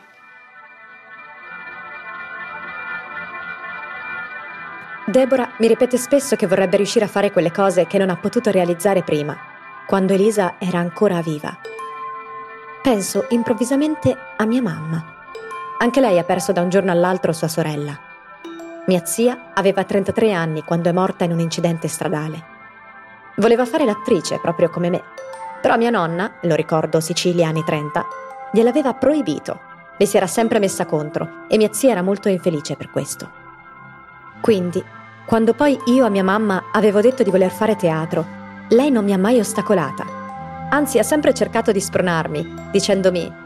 Deborah 5.06 5.52
mi 5.60 5.68
ripete 5.68 5.98
spesso 5.98 6.36
che 6.36 6.48
vorrebbe 6.48 6.78
riuscire 6.78 7.06
a 7.06 7.10
fare 7.10 7.32
quelle 7.32 7.52
cose 7.52 7.86
che 7.86 7.98
non 7.98 8.10
ha 8.10 8.16
potuto 8.16 8.50
realizzare 8.50 9.04
prima, 9.04 9.51
quando 9.88 10.14
Elisa 10.14 10.56
era 10.58 10.80
ancora 10.80 11.22
viva. 11.22 11.58
Penso 12.82 13.26
improvvisamente 13.30 14.16
a 14.38 14.46
mia 14.46 14.62
mamma 14.62 15.20
anche 15.82 16.00
lei 16.00 16.20
ha 16.20 16.24
perso 16.24 16.52
da 16.52 16.62
un 16.62 16.70
giorno 16.70 16.92
all'altro 16.92 17.34
sua 17.34 17.48
sorella. 17.48 17.98
Mia 18.86 19.04
zia 19.04 19.52
aveva 19.56 19.84
33 19.84 20.32
anni 20.32 20.64
quando 20.64 20.90
è 20.90 20.92
morta 20.92 21.24
in 21.24 21.32
un 21.32 21.40
incidente 21.40 21.88
stradale. 21.88 22.44
Voleva 23.38 23.66
fare 23.66 23.86
l'attrice, 23.86 24.38
proprio 24.40 24.70
come 24.70 24.92
me. 24.92 25.02
Però 25.60 25.76
mia 25.78 25.90
nonna, 25.90 26.34
lo 26.42 26.54
ricordo 26.54 27.00
Sicilia 27.00 27.48
anni 27.48 27.64
30, 27.64 28.06
gliel'aveva 28.52 28.94
proibito. 28.94 29.60
Le 29.98 30.06
si 30.06 30.18
era 30.18 30.28
sempre 30.28 30.60
messa 30.60 30.86
contro 30.86 31.46
e 31.48 31.58
mia 31.58 31.74
zia 31.74 31.92
era 31.92 32.04
molto 32.04 32.30
infelice 32.30 32.76
per 32.76 32.92
questo. 32.92 33.30
Quindi, 34.40 34.84
quando 35.26 35.56
poi 35.56 35.80
io 35.86 36.06
a 36.06 36.10
mia 36.10 36.24
mamma 36.24 36.66
avevo 36.72 37.02
detto 37.02 37.24
di 37.24 37.32
voler 37.32 37.52
fare 37.52 37.76
teatro, 37.76 38.41
lei 38.72 38.90
non 38.92 39.04
mi 39.04 39.14
ha 39.14 39.18
mai 39.18 39.40
ostacolata. 39.40 40.06
Anzi, 40.70 41.00
ha 41.00 41.04
sempre 41.04 41.34
cercato 41.34 41.72
di 41.72 41.82
spronarmi, 41.82 42.70
dicendomi 42.72 43.40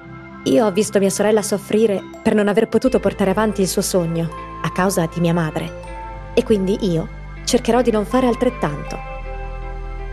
io 0.46 0.66
ho 0.66 0.72
visto 0.72 1.00
mia 1.00 1.10
sorella 1.10 1.42
soffrire 1.42 2.04
per 2.22 2.36
non 2.36 2.48
aver 2.48 2.68
potuto 2.68 3.00
portare 3.00 3.32
avanti 3.32 3.62
il 3.62 3.68
suo 3.68 3.82
sogno 3.82 4.30
a 4.62 4.72
causa 4.72 5.08
di 5.12 5.20
mia 5.20 5.34
madre. 5.34 6.34
E 6.36 6.44
quindi 6.44 6.78
io 6.92 7.08
cercherò 7.44 7.82
di 7.82 7.90
non 7.90 8.06
fare 8.06 8.28
altrettanto. 8.28 8.96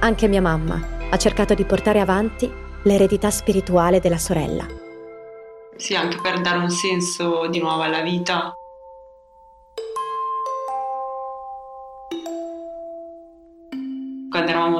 Anche 0.01 0.29
mia 0.29 0.41
mamma 0.41 0.81
ha 1.11 1.17
cercato 1.19 1.53
di 1.53 1.65
portare 1.65 2.01
avanti 2.01 2.51
l'eredità 2.85 3.31
spirituale 3.31 4.01
della 4.01 4.17
sorella. 4.17 4.67
Sì, 5.77 5.95
anche 5.95 6.19
per 6.23 6.41
dare 6.41 6.59
un 6.59 6.71
senso 6.71 7.47
di 7.49 7.61
nuovo 7.61 7.83
alla 7.83 8.01
vita. 8.01 8.55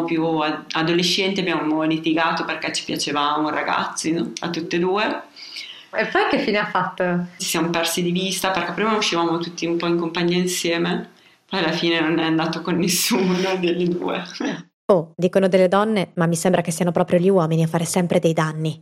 Eravamo 0.03 0.05
più 0.05 0.57
adolescenti 0.73 1.41
abbiamo 1.41 1.83
litigato 1.83 2.45
perché 2.45 2.73
ci 2.73 2.85
piacevamo 2.85 3.51
ragazzi, 3.51 4.13
no? 4.13 4.33
a 4.41 4.51
tutte 4.51 4.77
e 4.77 4.79
due 4.79 5.23
e 5.95 6.07
poi 6.07 6.27
che 6.31 6.39
fine 6.39 6.57
ha 6.57 6.71
fatto? 6.71 7.27
Ci 7.37 7.47
siamo 7.47 7.69
persi 7.69 8.03
di 8.03 8.13
vista 8.13 8.51
perché 8.51 8.73
prima 8.73 8.97
uscivamo 8.97 9.37
tutti 9.39 9.67
un 9.67 9.77
po' 9.77 9.87
in 9.87 9.99
compagnia 9.99 10.39
insieme, 10.39 11.11
poi 11.47 11.61
alla 11.61 11.73
fine 11.73 12.01
non 12.01 12.19
è 12.19 12.25
andato 12.25 12.63
con 12.63 12.79
nessuno 12.79 13.35
delle 13.61 13.89
due. 13.89 14.25
Oh, 14.91 15.13
dicono 15.15 15.49
delle 15.49 15.69
donne, 15.69 16.13
ma 16.15 16.27
mi 16.27 16.35
sembra 16.35 16.63
che 16.63 16.71
siano 16.71 16.93
proprio 16.93 17.19
gli 17.19 17.29
uomini 17.29 17.63
a 17.63 17.67
fare 17.67 17.85
sempre 17.85 18.21
dei 18.21 18.33
danni. 18.33 18.81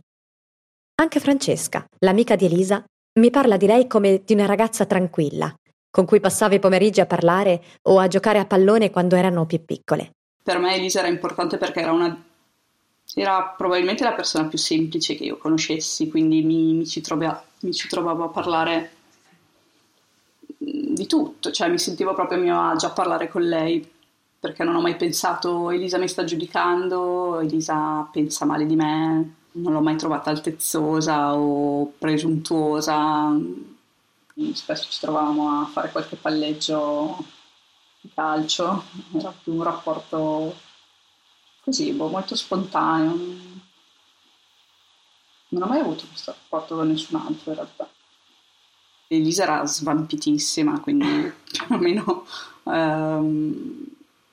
Anche 1.01 1.19
Francesca, 1.19 1.85
l'amica 1.99 2.37
di 2.37 2.45
Elisa, 2.45 2.81
mi 3.19 3.29
parla 3.29 3.57
di 3.57 3.65
lei 3.65 3.87
come 3.87 4.21
di 4.23 4.33
una 4.33 4.45
ragazza 4.45 4.85
tranquilla, 4.85 5.53
con 5.89 6.05
cui 6.05 6.21
passava 6.21 6.55
i 6.55 6.59
pomeriggi 6.59 7.01
a 7.01 7.05
parlare 7.05 7.61
o 7.89 7.99
a 7.99 8.07
giocare 8.07 8.39
a 8.39 8.45
pallone 8.45 8.89
quando 8.89 9.17
erano 9.17 9.45
più 9.45 9.65
piccole. 9.65 10.11
Per 10.43 10.59
me 10.59 10.75
Elisa 10.75 10.99
era 10.99 11.07
importante 11.07 11.57
perché 11.57 11.81
era 11.81 11.91
una 11.91 12.29
era 13.13 13.53
probabilmente 13.57 14.03
la 14.03 14.13
persona 14.13 14.47
più 14.47 14.57
semplice 14.57 15.15
che 15.15 15.25
io 15.25 15.37
conoscessi, 15.37 16.09
quindi 16.09 16.41
mi, 16.43 16.73
mi, 16.73 16.87
ci, 16.87 17.01
trova, 17.01 17.43
mi 17.61 17.73
ci, 17.73 17.87
trovavo 17.87 18.25
a 18.25 18.29
parlare 18.29 18.91
mm, 20.63 20.93
di 20.93 21.05
tutto, 21.07 21.51
cioè 21.51 21.69
mi 21.69 21.79
sentivo 21.79 22.13
proprio 22.13 22.37
a 22.37 22.41
mio 22.41 22.61
agio 22.61 22.87
a 22.87 22.91
parlare 22.91 23.27
con 23.27 23.41
lei, 23.43 23.85
perché 24.39 24.63
non 24.63 24.75
ho 24.75 24.81
mai 24.81 24.95
pensato 24.95 25.69
Elisa 25.71 25.97
mi 25.97 26.07
sta 26.07 26.23
giudicando, 26.23 27.39
Elisa 27.39 28.07
pensa 28.11 28.45
male 28.45 28.65
di 28.65 28.75
me, 28.75 29.35
non 29.53 29.73
l'ho 29.73 29.81
mai 29.81 29.97
trovata 29.97 30.29
altezzosa 30.29 31.35
o 31.35 31.93
presuntuosa, 31.97 33.35
quindi 34.33 34.55
spesso 34.55 34.89
ci 34.89 34.99
trovavamo 35.01 35.61
a 35.61 35.65
fare 35.65 35.91
qualche 35.91 36.15
palleggio 36.15 37.39
di 38.01 38.09
calcio, 38.13 38.83
era 39.15 39.33
più 39.43 39.53
un 39.53 39.63
rapporto 39.63 40.55
così, 41.63 41.91
boh, 41.91 42.07
molto 42.07 42.35
spontaneo. 42.35 43.15
Non 45.49 45.61
ho 45.61 45.67
mai 45.67 45.79
avuto 45.79 46.05
questo 46.07 46.31
rapporto 46.31 46.75
con 46.75 46.87
nessun 46.87 47.19
altro 47.19 47.51
in 47.51 47.55
realtà. 47.55 47.89
Elisa 49.07 49.43
era 49.43 49.65
svampitissima, 49.65 50.79
quindi 50.79 51.05
più 51.45 51.75
o 51.75 51.77
meno, 51.77 52.25
ehm, 52.63 53.85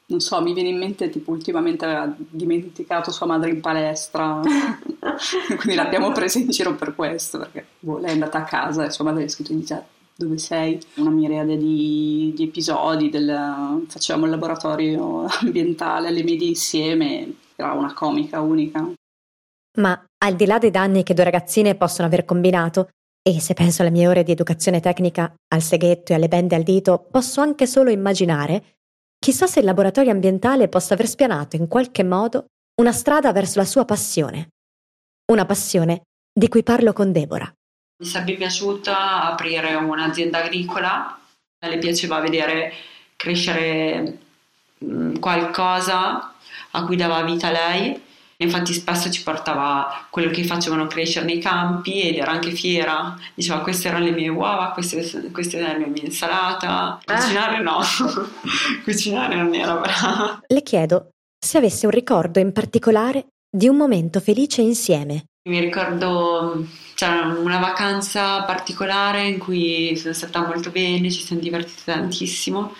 non 0.06 0.20
so, 0.20 0.40
mi 0.40 0.54
viene 0.54 0.68
in 0.68 0.78
mente 0.78 1.10
tipo 1.10 1.32
ultimamente 1.32 1.84
aveva 1.84 2.14
dimenticato 2.16 3.10
sua 3.10 3.26
madre 3.26 3.50
in 3.50 3.60
palestra, 3.60 4.40
quindi 5.58 5.74
l'abbiamo 5.74 6.12
presa 6.12 6.38
in 6.38 6.48
giro 6.48 6.76
per 6.76 6.94
questo, 6.94 7.38
perché 7.38 7.66
boh, 7.80 7.98
lei 7.98 8.10
è 8.10 8.12
andata 8.12 8.38
a 8.38 8.44
casa 8.44 8.84
e 8.84 8.90
sua 8.90 9.04
madre 9.04 9.24
è 9.24 9.28
scritto 9.28 9.52
in 9.52 9.58
dice 9.58 9.96
dove 10.20 10.36
sei, 10.36 10.80
una 10.96 11.10
miriade 11.10 11.56
di, 11.56 12.32
di 12.34 12.42
episodi, 12.42 13.08
del, 13.08 13.84
facevamo 13.86 14.24
il 14.24 14.32
laboratorio 14.32 15.26
ambientale 15.42 16.08
alle 16.08 16.24
medie 16.24 16.48
insieme, 16.48 17.36
era 17.54 17.72
una 17.74 17.94
comica 17.94 18.40
unica. 18.40 18.92
Ma 19.78 20.04
al 20.24 20.34
di 20.34 20.44
là 20.44 20.58
dei 20.58 20.72
danni 20.72 21.04
che 21.04 21.14
due 21.14 21.22
ragazzine 21.22 21.76
possono 21.76 22.08
aver 22.08 22.24
combinato, 22.24 22.88
e 23.22 23.38
se 23.38 23.54
penso 23.54 23.82
alle 23.82 23.92
mie 23.92 24.08
ore 24.08 24.24
di 24.24 24.32
educazione 24.32 24.80
tecnica, 24.80 25.32
al 25.54 25.62
seghetto 25.62 26.10
e 26.10 26.16
alle 26.16 26.26
bende 26.26 26.56
al 26.56 26.64
dito, 26.64 27.06
posso 27.08 27.40
anche 27.40 27.68
solo 27.68 27.90
immaginare, 27.90 28.78
chissà 29.20 29.46
se 29.46 29.60
il 29.60 29.66
laboratorio 29.66 30.10
ambientale 30.10 30.68
possa 30.68 30.94
aver 30.94 31.06
spianato 31.06 31.54
in 31.54 31.68
qualche 31.68 32.02
modo 32.02 32.46
una 32.80 32.92
strada 32.92 33.30
verso 33.32 33.60
la 33.60 33.64
sua 33.64 33.84
passione. 33.84 34.48
Una 35.30 35.46
passione 35.46 36.02
di 36.32 36.48
cui 36.48 36.64
parlo 36.64 36.92
con 36.92 37.12
Deborah. 37.12 37.52
Mi 38.00 38.06
sarebbe 38.06 38.34
piaciuto 38.34 38.92
aprire 38.92 39.74
un'azienda 39.74 40.44
agricola, 40.44 41.18
le 41.58 41.78
piaceva 41.78 42.20
vedere 42.20 42.72
crescere 43.16 44.18
mm, 44.84 45.16
qualcosa 45.16 46.32
a 46.70 46.84
cui 46.84 46.94
dava 46.94 47.22
vita 47.22 47.50
lei. 47.50 48.00
Infatti 48.40 48.72
spesso 48.72 49.10
ci 49.10 49.24
portava 49.24 50.06
quello 50.10 50.30
che 50.30 50.44
facevano 50.44 50.86
crescere 50.86 51.26
nei 51.26 51.40
campi 51.40 52.02
ed 52.02 52.18
era 52.18 52.30
anche 52.30 52.52
fiera. 52.52 53.18
Diceva 53.34 53.62
queste 53.62 53.88
erano 53.88 54.04
le 54.04 54.12
mie 54.12 54.28
uova, 54.28 54.70
queste, 54.70 55.32
queste 55.32 55.58
erano 55.58 55.78
le 55.78 55.86
mie 55.86 56.04
insalata. 56.04 57.00
Ah. 57.04 57.14
Cucinare 57.16 57.60
no, 57.60 57.80
cucinare 58.84 59.34
non 59.34 59.52
era 59.52 59.74
brava. 59.74 60.40
Le 60.46 60.62
chiedo 60.62 61.08
se 61.36 61.58
avesse 61.58 61.86
un 61.86 61.92
ricordo 61.92 62.38
in 62.38 62.52
particolare 62.52 63.26
di 63.50 63.66
un 63.66 63.76
momento 63.76 64.20
felice 64.20 64.60
insieme. 64.60 65.24
Mi 65.48 65.58
ricordo 65.58 66.64
c'era 66.98 67.26
una 67.26 67.58
vacanza 67.58 68.42
particolare 68.42 69.22
in 69.28 69.38
cui 69.38 69.94
sono 69.96 70.12
stata 70.12 70.44
molto 70.44 70.70
bene, 70.70 71.12
ci 71.12 71.22
siamo 71.22 71.40
divertiti 71.40 71.82
tantissimo. 71.84 72.74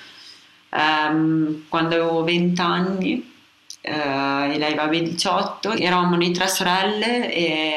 Ehm, 0.70 1.66
quando 1.68 1.94
avevo 1.94 2.24
20 2.24 2.60
anni 2.60 3.32
eh, 3.80 3.92
e 3.92 4.58
lei 4.58 4.76
aveva 4.76 4.88
18, 4.88 5.70
eravamo 5.74 6.16
noi 6.16 6.32
tre 6.32 6.48
sorelle 6.48 7.32
e 7.32 7.74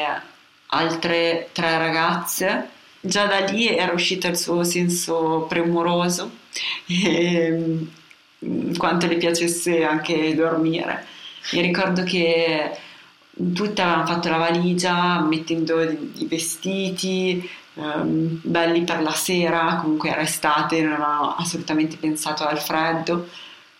altre 0.66 1.50
tre 1.52 1.78
ragazze. 1.78 2.70
Già 3.00 3.26
da 3.26 3.38
lì 3.44 3.68
era 3.68 3.92
uscito 3.92 4.26
il 4.26 4.36
suo 4.36 4.64
senso 4.64 5.46
premuroso 5.48 6.28
e 6.88 7.86
mm, 8.44 8.74
quanto 8.78 9.06
le 9.06 9.16
piacesse 9.16 9.84
anche 9.84 10.34
dormire. 10.34 11.06
Mi 11.52 11.60
ricordo 11.60 12.02
che 12.02 12.76
tutte 13.34 13.82
avevano 13.82 14.06
fatto 14.06 14.28
la 14.28 14.36
valigia 14.36 15.20
mettendo 15.20 15.80
i 15.82 16.26
vestiti 16.26 17.48
ehm, 17.74 18.40
belli 18.42 18.84
per 18.84 19.02
la 19.02 19.12
sera, 19.12 19.76
comunque 19.80 20.10
era 20.10 20.20
estate, 20.22 20.82
non 20.82 20.92
avevamo 20.92 21.34
assolutamente 21.36 21.96
pensato 21.96 22.46
al 22.46 22.60
freddo. 22.60 23.28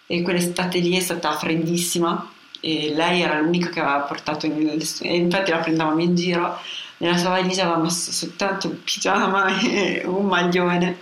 E 0.06 0.22
quell'estate 0.22 0.78
lì 0.78 0.96
è 0.96 1.00
stata 1.00 1.32
freddissima 1.32 2.30
e 2.60 2.92
lei 2.94 3.22
era 3.22 3.40
l'unica 3.40 3.70
che 3.70 3.80
aveva 3.80 4.00
portato 4.00 4.46
nel, 4.46 4.82
e 5.00 5.16
infatti 5.16 5.50
la 5.50 5.58
prendevamo 5.58 6.00
in 6.00 6.14
giro. 6.14 6.58
Nella 6.98 7.16
sua 7.16 7.30
valigia 7.30 7.64
aveva 7.64 7.78
messo 7.78 8.12
soltanto 8.12 8.68
il 8.68 8.74
pigiama 8.76 9.58
e 9.60 10.02
un 10.04 10.26
maglione 10.26 10.98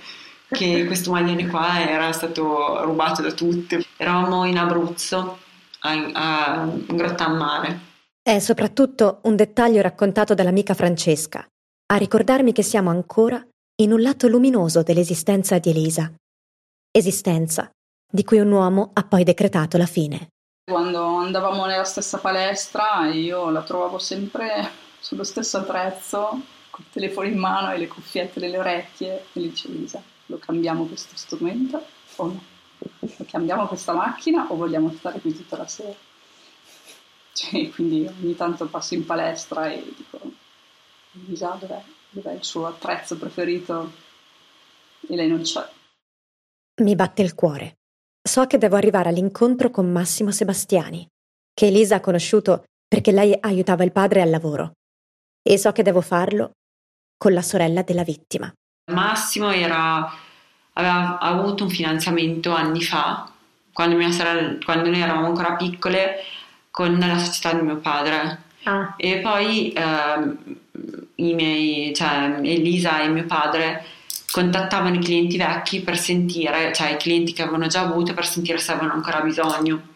che 0.48 0.84
questo 0.86 1.12
maglione 1.12 1.46
qua 1.46 1.80
era 1.88 2.12
stato 2.12 2.82
rubato 2.84 3.22
da 3.22 3.32
tutte 3.32 3.84
eravamo 3.96 4.44
in 4.46 4.58
Abruzzo 4.58 5.38
a, 5.80 6.10
a 6.12 6.68
Grotta 6.86 7.26
a 7.26 7.28
Mare 7.28 7.89
È 8.22 8.38
soprattutto 8.38 9.20
un 9.22 9.34
dettaglio 9.34 9.80
raccontato 9.80 10.34
dall'amica 10.34 10.74
Francesca, 10.74 11.46
a 11.86 11.96
ricordarmi 11.96 12.52
che 12.52 12.62
siamo 12.62 12.90
ancora 12.90 13.42
in 13.80 13.92
un 13.92 14.02
lato 14.02 14.28
luminoso 14.28 14.82
dell'esistenza 14.82 15.58
di 15.58 15.70
Elisa. 15.70 16.12
Esistenza 16.90 17.70
di 18.12 18.22
cui 18.22 18.38
un 18.38 18.52
uomo 18.52 18.90
ha 18.92 19.04
poi 19.04 19.24
decretato 19.24 19.78
la 19.78 19.86
fine. 19.86 20.28
Quando 20.70 21.02
andavamo 21.02 21.64
nella 21.64 21.84
stessa 21.84 22.18
palestra 22.18 23.08
io 23.10 23.48
la 23.48 23.62
trovavo 23.62 23.98
sempre 23.98 24.68
sullo 25.00 25.24
stesso 25.24 25.56
attrezzo, 25.56 26.42
col 26.68 26.84
telefono 26.92 27.26
in 27.26 27.38
mano 27.38 27.72
e 27.72 27.78
le 27.78 27.88
cuffiette 27.88 28.38
nelle 28.38 28.58
orecchie 28.58 29.28
e 29.32 29.40
gli 29.40 29.48
dicevo 29.48 29.78
Lisa, 29.78 30.02
lo 30.26 30.38
cambiamo 30.38 30.84
questo 30.84 31.16
strumento 31.16 31.82
o 32.16 32.26
no? 32.26 32.42
Lo 32.98 33.26
cambiamo 33.30 33.66
questa 33.66 33.94
macchina 33.94 34.46
o 34.50 34.56
vogliamo 34.56 34.92
stare 34.98 35.20
qui 35.20 35.34
tutta 35.34 35.56
la 35.56 35.66
sera? 35.66 36.08
Cioè, 37.32 37.70
quindi 37.74 38.06
ogni 38.06 38.36
tanto 38.36 38.66
passo 38.66 38.94
in 38.94 39.04
palestra 39.06 39.70
e 39.70 39.82
dico 39.96 40.20
Lisa 41.12 41.56
dov'è? 41.58 41.82
Dov'è 42.10 42.32
il 42.32 42.44
suo 42.44 42.66
attrezzo 42.66 43.16
preferito? 43.16 43.92
E 45.08 45.16
lei 45.16 45.28
non 45.28 45.42
c'è. 45.42 45.66
Mi 46.82 46.94
batte 46.94 47.22
il 47.22 47.34
cuore. 47.34 47.78
So 48.22 48.46
che 48.46 48.58
devo 48.58 48.76
arrivare 48.76 49.08
all'incontro 49.08 49.70
con 49.70 49.90
Massimo 49.90 50.30
Sebastiani, 50.30 51.06
che 51.54 51.66
Elisa 51.66 51.96
ha 51.96 52.00
conosciuto 52.00 52.64
perché 52.86 53.12
lei 53.12 53.36
aiutava 53.38 53.84
il 53.84 53.92
padre 53.92 54.22
al 54.22 54.30
lavoro. 54.30 54.72
E 55.42 55.56
so 55.56 55.72
che 55.72 55.82
devo 55.82 56.00
farlo 56.00 56.52
con 57.16 57.32
la 57.32 57.42
sorella 57.42 57.82
della 57.82 58.02
vittima. 58.02 58.52
Massimo 58.92 59.50
era, 59.50 60.10
aveva 60.72 61.18
avuto 61.18 61.64
un 61.64 61.70
finanziamento 61.70 62.52
anni 62.52 62.82
fa, 62.82 63.30
quando, 63.72 63.96
mia 63.96 64.10
sorella, 64.10 64.58
quando 64.64 64.90
noi 64.90 65.00
eravamo 65.00 65.26
ancora 65.26 65.54
piccole, 65.54 66.16
con 66.70 66.98
la 66.98 67.18
società 67.18 67.56
di 67.56 67.62
mio 67.62 67.76
padre. 67.76 68.42
Ah. 68.64 68.94
E 68.96 69.18
poi 69.18 69.72
ehm, 69.72 70.38
i 71.16 71.34
miei, 71.34 71.94
cioè 71.94 72.40
Elisa 72.42 73.00
e 73.00 73.08
mio 73.08 73.24
padre 73.24 73.84
contattavano 74.30 74.94
i 74.94 75.00
clienti 75.00 75.36
vecchi 75.36 75.80
per 75.80 75.98
sentire, 75.98 76.72
cioè 76.72 76.92
i 76.92 76.96
clienti 76.96 77.32
che 77.32 77.42
avevano 77.42 77.66
già 77.66 77.80
avuto 77.80 78.14
per 78.14 78.26
sentire 78.26 78.58
se 78.58 78.72
avevano 78.72 78.94
ancora 78.94 79.20
bisogno. 79.20 79.88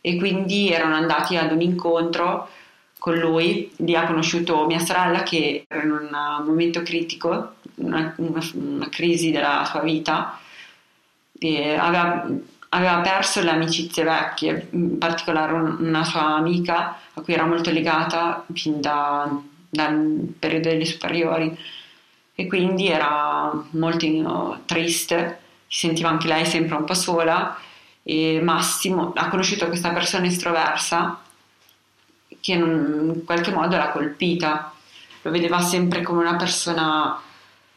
E 0.00 0.16
quindi 0.16 0.70
erano 0.70 0.94
andati 0.94 1.36
ad 1.36 1.52
un 1.52 1.60
incontro 1.60 2.48
con 2.98 3.18
lui, 3.18 3.70
lì 3.78 3.96
ha 3.96 4.06
conosciuto 4.06 4.64
mia 4.66 4.78
sorella 4.78 5.24
che 5.24 5.64
era 5.66 5.82
in 5.82 5.90
un 5.90 6.44
momento 6.46 6.82
critico, 6.82 7.54
una, 7.76 8.14
una, 8.18 8.40
una 8.54 8.88
crisi 8.88 9.32
della 9.32 9.64
sua 9.68 9.80
vita, 9.80 10.38
e 11.36 11.74
aveva, 11.74 12.24
aveva 12.74 13.00
perso 13.00 13.42
le 13.42 13.50
amicizie 13.50 14.02
vecchie, 14.02 14.68
in 14.70 14.98
particolare 14.98 15.52
un- 15.52 15.76
una 15.80 16.04
sua 16.04 16.34
amica 16.36 16.96
a 17.14 17.20
cui 17.20 17.34
era 17.34 17.44
molto 17.44 17.70
legata 17.70 18.44
fin 18.54 18.80
da- 18.80 19.30
dal 19.68 20.34
periodo 20.38 20.68
delle 20.70 20.84
superiori. 20.84 21.56
E 22.34 22.46
quindi 22.46 22.88
era 22.88 23.52
molto 23.72 24.60
triste, 24.64 25.40
si 25.66 25.86
sentiva 25.86 26.08
anche 26.08 26.28
lei 26.28 26.46
sempre 26.46 26.76
un 26.76 26.84
po' 26.84 26.94
sola. 26.94 27.56
E 28.02 28.40
Massimo 28.42 29.12
ha 29.14 29.28
conosciuto 29.28 29.66
questa 29.68 29.90
persona 29.90 30.26
estroversa 30.26 31.20
che 32.40 32.52
in 32.52 33.22
qualche 33.24 33.52
modo 33.52 33.76
l'ha 33.76 33.90
colpita, 33.90 34.72
lo 35.22 35.30
vedeva 35.30 35.60
sempre 35.60 36.02
come 36.02 36.20
una 36.22 36.36
persona, 36.36 37.20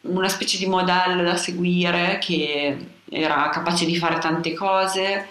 una 0.01 0.29
specie 0.29 0.57
di 0.57 0.65
modello 0.65 1.21
da 1.21 1.35
seguire 1.35 2.17
che 2.19 2.94
era 3.15 3.49
capace 3.49 3.85
di 3.85 3.95
fare 3.97 4.19
tante 4.19 4.53
cose, 4.53 5.27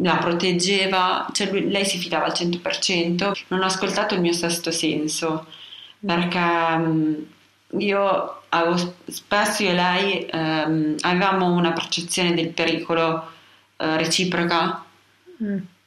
la 0.00 0.16
proteggeva, 0.16 1.26
cioè 1.32 1.50
lui- 1.50 1.70
lei 1.70 1.84
si 1.84 1.98
fidava 1.98 2.26
al 2.26 2.32
100%. 2.32 3.32
Non 3.48 3.62
ho 3.62 3.66
ascoltato 3.66 4.14
il 4.14 4.20
mio 4.20 4.32
sesto 4.32 4.70
senso 4.70 5.46
perché 6.04 6.38
mm, 6.38 7.14
io 7.78 8.42
avevo, 8.48 8.94
spesso 9.06 9.62
io 9.62 9.70
e 9.70 9.74
lei 9.74 10.26
ehm, 10.26 10.96
avevamo 11.00 11.52
una 11.52 11.72
percezione 11.72 12.34
del 12.34 12.48
pericolo 12.50 13.30
eh, 13.76 13.96
reciproca. 13.96 14.84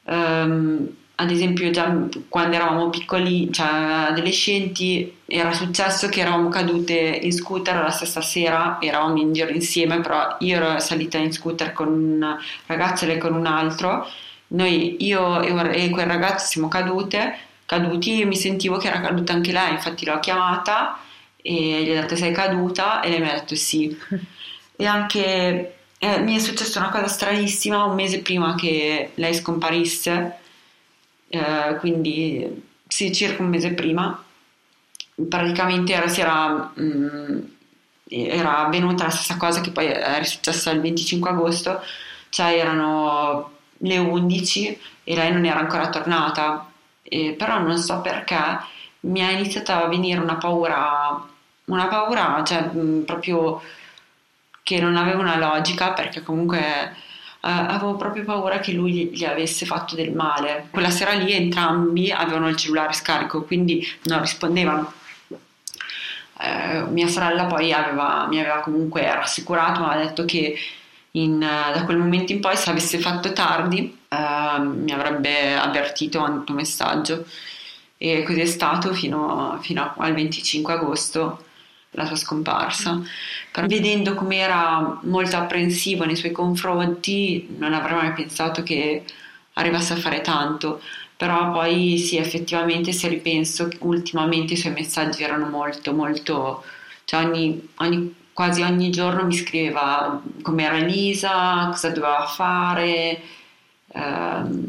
Ehm, 0.04 0.96
ad 1.16 1.30
esempio, 1.30 1.70
già 1.70 1.94
quando 2.28 2.56
eravamo 2.56 2.90
piccoli, 2.90 3.52
cioè 3.52 3.66
adolescenti, 4.08 5.18
era 5.26 5.52
successo 5.52 6.08
che 6.08 6.20
eravamo 6.20 6.48
cadute 6.48 6.94
in 6.94 7.32
scooter 7.32 7.76
la 7.76 7.90
stessa 7.90 8.20
sera, 8.20 8.78
eravamo 8.80 9.18
in 9.20 9.32
giro 9.32 9.50
insieme, 9.50 10.00
però 10.00 10.36
io 10.40 10.56
ero 10.56 10.80
salita 10.80 11.18
in 11.18 11.32
scooter 11.32 11.72
con 11.72 11.88
un 11.88 12.36
ragazzo 12.66 13.04
e 13.04 13.08
lei 13.08 13.18
con 13.18 13.34
un 13.34 13.46
altro. 13.46 14.06
Noi, 14.48 14.96
io 15.04 15.40
e 15.40 15.88
quel 15.90 16.06
ragazzo 16.06 16.46
siamo 16.46 16.68
cadute, 16.68 17.38
caduti 17.64 18.20
e 18.20 18.24
mi 18.24 18.36
sentivo 18.36 18.76
che 18.76 18.88
era 18.88 19.00
caduta 19.00 19.32
anche 19.32 19.52
lei, 19.52 19.72
infatti 19.72 20.04
l'ho 20.04 20.18
chiamata 20.18 20.98
e 21.36 21.82
gli 21.84 21.90
ho 21.90 21.94
detto 21.94 22.16
sei 22.16 22.32
caduta 22.32 23.00
e 23.00 23.10
lei 23.10 23.20
mi 23.20 23.28
ha 23.28 23.34
detto 23.34 23.54
sì. 23.54 23.96
E 24.76 24.86
anche 24.86 25.76
eh, 25.98 26.18
mi 26.18 26.34
è 26.34 26.40
successa 26.40 26.80
una 26.80 26.88
cosa 26.88 27.06
stranissima 27.06 27.84
un 27.84 27.94
mese 27.94 28.18
prima 28.18 28.56
che 28.56 29.12
lei 29.14 29.32
scomparisse, 29.32 30.38
eh, 31.34 31.76
quindi 31.78 32.62
sì, 32.86 33.12
circa 33.12 33.42
un 33.42 33.48
mese 33.48 33.72
prima, 33.74 34.22
praticamente 35.28 35.92
era, 35.92 36.08
si 36.08 36.20
era, 36.20 36.72
mm, 36.80 37.38
era 38.08 38.58
avvenuta 38.58 39.04
la 39.04 39.10
stessa 39.10 39.36
cosa 39.36 39.60
che 39.60 39.70
poi 39.70 39.86
era 39.86 40.22
successa 40.24 40.70
il 40.70 40.80
25 40.80 41.30
agosto, 41.30 41.82
cioè 42.30 42.56
erano 42.56 43.50
le 43.78 43.98
11 43.98 44.80
e 45.04 45.14
lei 45.14 45.32
non 45.32 45.44
era 45.44 45.60
ancora 45.60 45.88
tornata, 45.90 46.70
E 47.02 47.34
però 47.38 47.58
non 47.58 47.76
so 47.78 48.00
perché 48.00 48.36
mi 49.00 49.20
è 49.20 49.30
iniziata 49.32 49.84
a 49.84 49.88
venire 49.88 50.20
una 50.20 50.36
paura, 50.36 51.22
una 51.66 51.86
paura, 51.88 52.42
cioè 52.44 52.70
mm, 52.74 53.02
proprio 53.02 53.60
che 54.62 54.80
non 54.80 54.96
aveva 54.96 55.20
una 55.20 55.36
logica 55.36 55.92
perché 55.92 56.22
comunque 56.22 56.60
eh, 56.60 56.92
avevo 57.46 57.96
proprio 57.96 58.24
paura 58.24 58.58
che 58.58 58.72
lui 58.72 59.10
gli 59.12 59.24
avesse 59.24 59.66
fatto 59.66 59.94
del 59.94 60.12
male. 60.12 60.68
Quella 60.70 60.90
sera 60.90 61.12
lì 61.12 61.32
entrambi 61.32 62.10
avevano 62.10 62.48
il 62.48 62.56
cellulare 62.56 62.92
scarico, 62.92 63.42
quindi 63.42 63.86
non 64.04 64.20
rispondevano. 64.20 64.92
Eh, 66.40 66.82
mia 66.88 67.06
sorella 67.06 67.44
poi 67.44 67.72
aveva, 67.72 68.26
mi 68.28 68.40
aveva 68.40 68.60
comunque 68.60 69.02
rassicurato, 69.02 69.80
mi 69.80 69.86
aveva 69.86 70.04
detto 70.04 70.24
che 70.24 70.56
in, 71.12 71.38
da 71.38 71.84
quel 71.84 71.98
momento 71.98 72.32
in 72.32 72.40
poi 72.40 72.56
se 72.56 72.70
avesse 72.70 72.98
fatto 72.98 73.32
tardi 73.32 73.98
eh, 74.08 74.58
mi 74.60 74.92
avrebbe 74.92 75.54
avvertito, 75.54 76.20
mandato 76.20 76.52
un 76.52 76.58
messaggio 76.58 77.26
e 77.96 78.22
così 78.24 78.40
è 78.40 78.46
stato 78.46 78.92
fino, 78.92 79.58
fino 79.60 79.94
al 79.96 80.14
25 80.14 80.72
agosto 80.72 81.44
la 81.94 82.06
sua 82.06 82.16
scomparsa. 82.16 83.00
Però 83.50 83.66
vedendo 83.66 84.14
come 84.14 84.38
era 84.38 84.98
molto 85.02 85.36
apprensivo 85.36 86.04
nei 86.04 86.16
suoi 86.16 86.32
confronti, 86.32 87.56
non 87.58 87.72
avrei 87.72 87.96
mai 87.96 88.12
pensato 88.12 88.62
che 88.62 89.04
arrivasse 89.54 89.94
a 89.94 89.96
fare 89.96 90.20
tanto. 90.20 90.80
Però 91.16 91.52
poi 91.52 91.98
sì, 91.98 92.16
effettivamente 92.16 92.92
se 92.92 93.08
ripenso, 93.08 93.68
ultimamente 93.80 94.54
i 94.54 94.56
suoi 94.56 94.72
messaggi 94.72 95.22
erano 95.22 95.48
molto, 95.48 95.92
molto... 95.92 96.64
Cioè 97.06 97.24
ogni, 97.24 97.68
ogni, 97.76 98.14
quasi 98.32 98.62
ogni 98.62 98.90
giorno 98.90 99.24
mi 99.24 99.34
scriveva 99.34 100.20
com'era 100.42 100.78
Elisa, 100.78 101.68
cosa 101.70 101.90
doveva 101.90 102.26
fare, 102.26 103.20
ehm, 103.88 104.68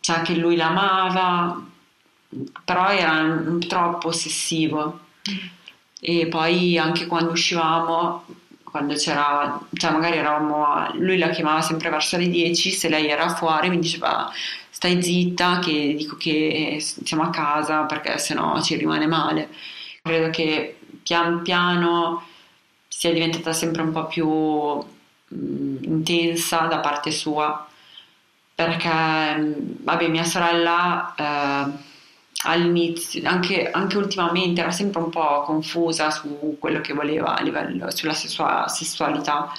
cioè 0.00 0.22
che 0.22 0.34
lui 0.34 0.56
l'amava, 0.56 1.64
però 2.64 2.88
era 2.88 3.38
troppo 3.66 4.08
ossessivo. 4.08 5.00
E 6.00 6.26
poi 6.28 6.78
anche 6.78 7.06
quando 7.06 7.32
uscivamo, 7.32 8.24
quando 8.64 8.94
c'era, 8.94 9.60
cioè 9.74 9.90
magari 9.90 10.16
eravamo, 10.18 10.88
lui 10.94 11.18
la 11.18 11.28
chiamava 11.28 11.60
sempre 11.60 11.90
verso 11.90 12.16
le 12.16 12.28
10, 12.28 12.70
se 12.70 12.88
lei 12.88 13.08
era 13.08 13.28
fuori 13.28 13.68
mi 13.68 13.78
diceva 13.78 14.30
stai 14.70 15.02
zitta 15.02 15.58
che 15.58 15.94
dico 15.94 16.16
che 16.16 16.78
siamo 16.80 17.24
a 17.24 17.30
casa 17.30 17.82
perché 17.82 18.16
sennò 18.18 18.60
ci 18.62 18.76
rimane 18.76 19.06
male. 19.06 19.50
Credo 20.02 20.30
che 20.30 20.78
pian 21.02 21.42
piano 21.42 22.24
sia 22.88 23.12
diventata 23.12 23.52
sempre 23.52 23.82
un 23.82 23.92
po' 23.92 24.06
più 24.06 24.26
mh, 24.26 25.84
intensa 25.84 26.60
da 26.66 26.78
parte 26.78 27.10
sua 27.10 27.66
perché 28.54 28.88
vabbè 29.82 30.08
mia 30.08 30.24
sorella 30.24 31.14
eh, 31.16 31.89
all'inizio, 32.44 33.26
anche, 33.28 33.70
anche, 33.70 33.96
ultimamente, 33.96 34.60
era 34.60 34.70
sempre 34.70 35.00
un 35.02 35.10
po' 35.10 35.42
confusa 35.42 36.10
su 36.10 36.56
quello 36.58 36.80
che 36.80 36.92
voleva 36.94 37.36
a 37.36 37.42
livello, 37.42 37.90
sulla 37.90 38.14
sessual- 38.14 38.70
sessualità. 38.70 39.52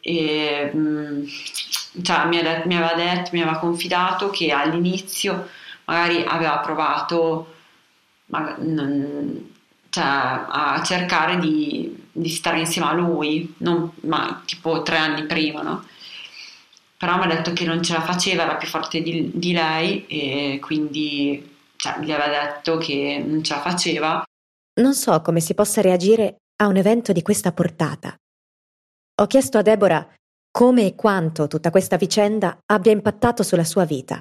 E, 0.00 0.70
mm, 0.74 1.24
cioè, 2.02 2.26
mi, 2.26 2.40
detto, 2.42 2.68
mi, 2.68 2.76
aveva 2.76 2.94
detto, 2.94 3.30
mi 3.32 3.42
aveva 3.42 3.58
confidato 3.58 4.30
che 4.30 4.52
all'inizio 4.52 5.48
magari 5.84 6.24
aveva 6.26 6.58
provato 6.58 7.54
ma, 8.26 8.54
non, 8.58 9.54
cioè, 9.90 10.04
a 10.04 10.82
cercare 10.84 11.38
di, 11.38 11.94
di, 12.12 12.28
stare 12.28 12.58
insieme 12.60 12.88
a 12.88 12.92
lui, 12.92 13.54
non, 13.58 13.90
ma 14.02 14.42
tipo 14.44 14.82
tre 14.82 14.96
anni 14.98 15.24
prima, 15.24 15.62
no? 15.62 15.84
Però 16.98 17.16
mi 17.16 17.24
ha 17.24 17.28
detto 17.28 17.52
che 17.52 17.64
non 17.64 17.82
ce 17.82 17.92
la 17.92 18.02
faceva, 18.02 18.42
era 18.42 18.56
più 18.56 18.66
forte 18.66 19.00
di, 19.00 19.30
di 19.32 19.52
lei 19.52 20.04
e 20.08 20.58
quindi 20.60 21.56
cioè, 21.76 22.00
gli 22.00 22.10
aveva 22.10 22.28
detto 22.28 22.76
che 22.76 23.22
non 23.24 23.42
ce 23.44 23.54
la 23.54 23.60
faceva. 23.60 24.24
Non 24.80 24.94
so 24.94 25.22
come 25.22 25.38
si 25.38 25.54
possa 25.54 25.80
reagire 25.80 26.38
a 26.56 26.66
un 26.66 26.76
evento 26.76 27.12
di 27.12 27.22
questa 27.22 27.52
portata. 27.52 28.16
Ho 29.20 29.26
chiesto 29.26 29.58
a 29.58 29.62
Deborah 29.62 30.06
come 30.50 30.86
e 30.86 30.94
quanto 30.96 31.46
tutta 31.46 31.70
questa 31.70 31.96
vicenda 31.96 32.58
abbia 32.66 32.90
impattato 32.90 33.44
sulla 33.44 33.64
sua 33.64 33.84
vita 33.84 34.20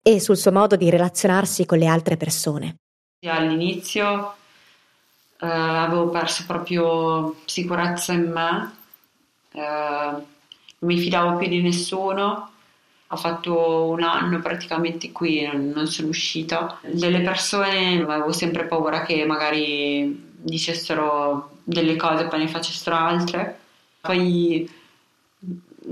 e 0.00 0.20
sul 0.20 0.36
suo 0.36 0.52
modo 0.52 0.76
di 0.76 0.90
relazionarsi 0.90 1.66
con 1.66 1.78
le 1.78 1.86
altre 1.86 2.16
persone. 2.16 2.76
All'inizio 3.26 4.34
eh, 5.40 5.46
avevo 5.46 6.08
perso 6.08 6.44
proprio 6.46 7.36
sicurezza 7.46 8.12
in 8.12 8.30
me, 8.30 8.76
eh, 9.52 10.26
non 10.82 10.92
mi 10.92 10.98
fidavo 10.98 11.36
più 11.36 11.48
di 11.48 11.60
nessuno 11.62 12.50
ho 13.12 13.16
fatto 13.16 13.84
un 13.90 14.02
anno 14.02 14.40
praticamente 14.40 15.12
qui, 15.12 15.46
non, 15.46 15.86
sono 15.86 16.08
uscita. 16.08 16.78
Delle 16.80 17.20
persone 17.20 18.00
avevo 18.00 18.32
sempre 18.32 18.64
paura 18.64 19.02
che 19.02 19.26
magari 19.26 20.30
dicessero 20.34 21.58
delle 21.62 21.96
cose 21.96 22.24
e 22.24 22.28
poi 22.28 22.38
ne 22.38 22.48
facessero 22.48 22.96
altre. 22.96 23.58
Poi, 24.00 24.66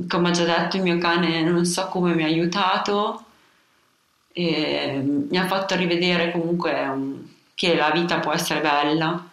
come 0.08 0.28
ho 0.30 0.32
già 0.32 0.44
detto, 0.44 0.76
il 0.78 0.82
mio 0.82 0.96
cane 0.96 1.42
non 1.42 1.66
so 1.66 1.88
come 1.88 2.14
mi 2.14 2.22
ha 2.22 2.26
aiutato 2.26 3.24
e 4.32 5.02
mi 5.04 5.36
ha 5.36 5.46
fatto 5.46 5.76
rivedere 5.76 6.32
comunque 6.32 7.28
che 7.54 7.76
la 7.76 7.90
vita 7.90 8.18
può 8.20 8.32
essere 8.32 8.62
bella 8.62 9.28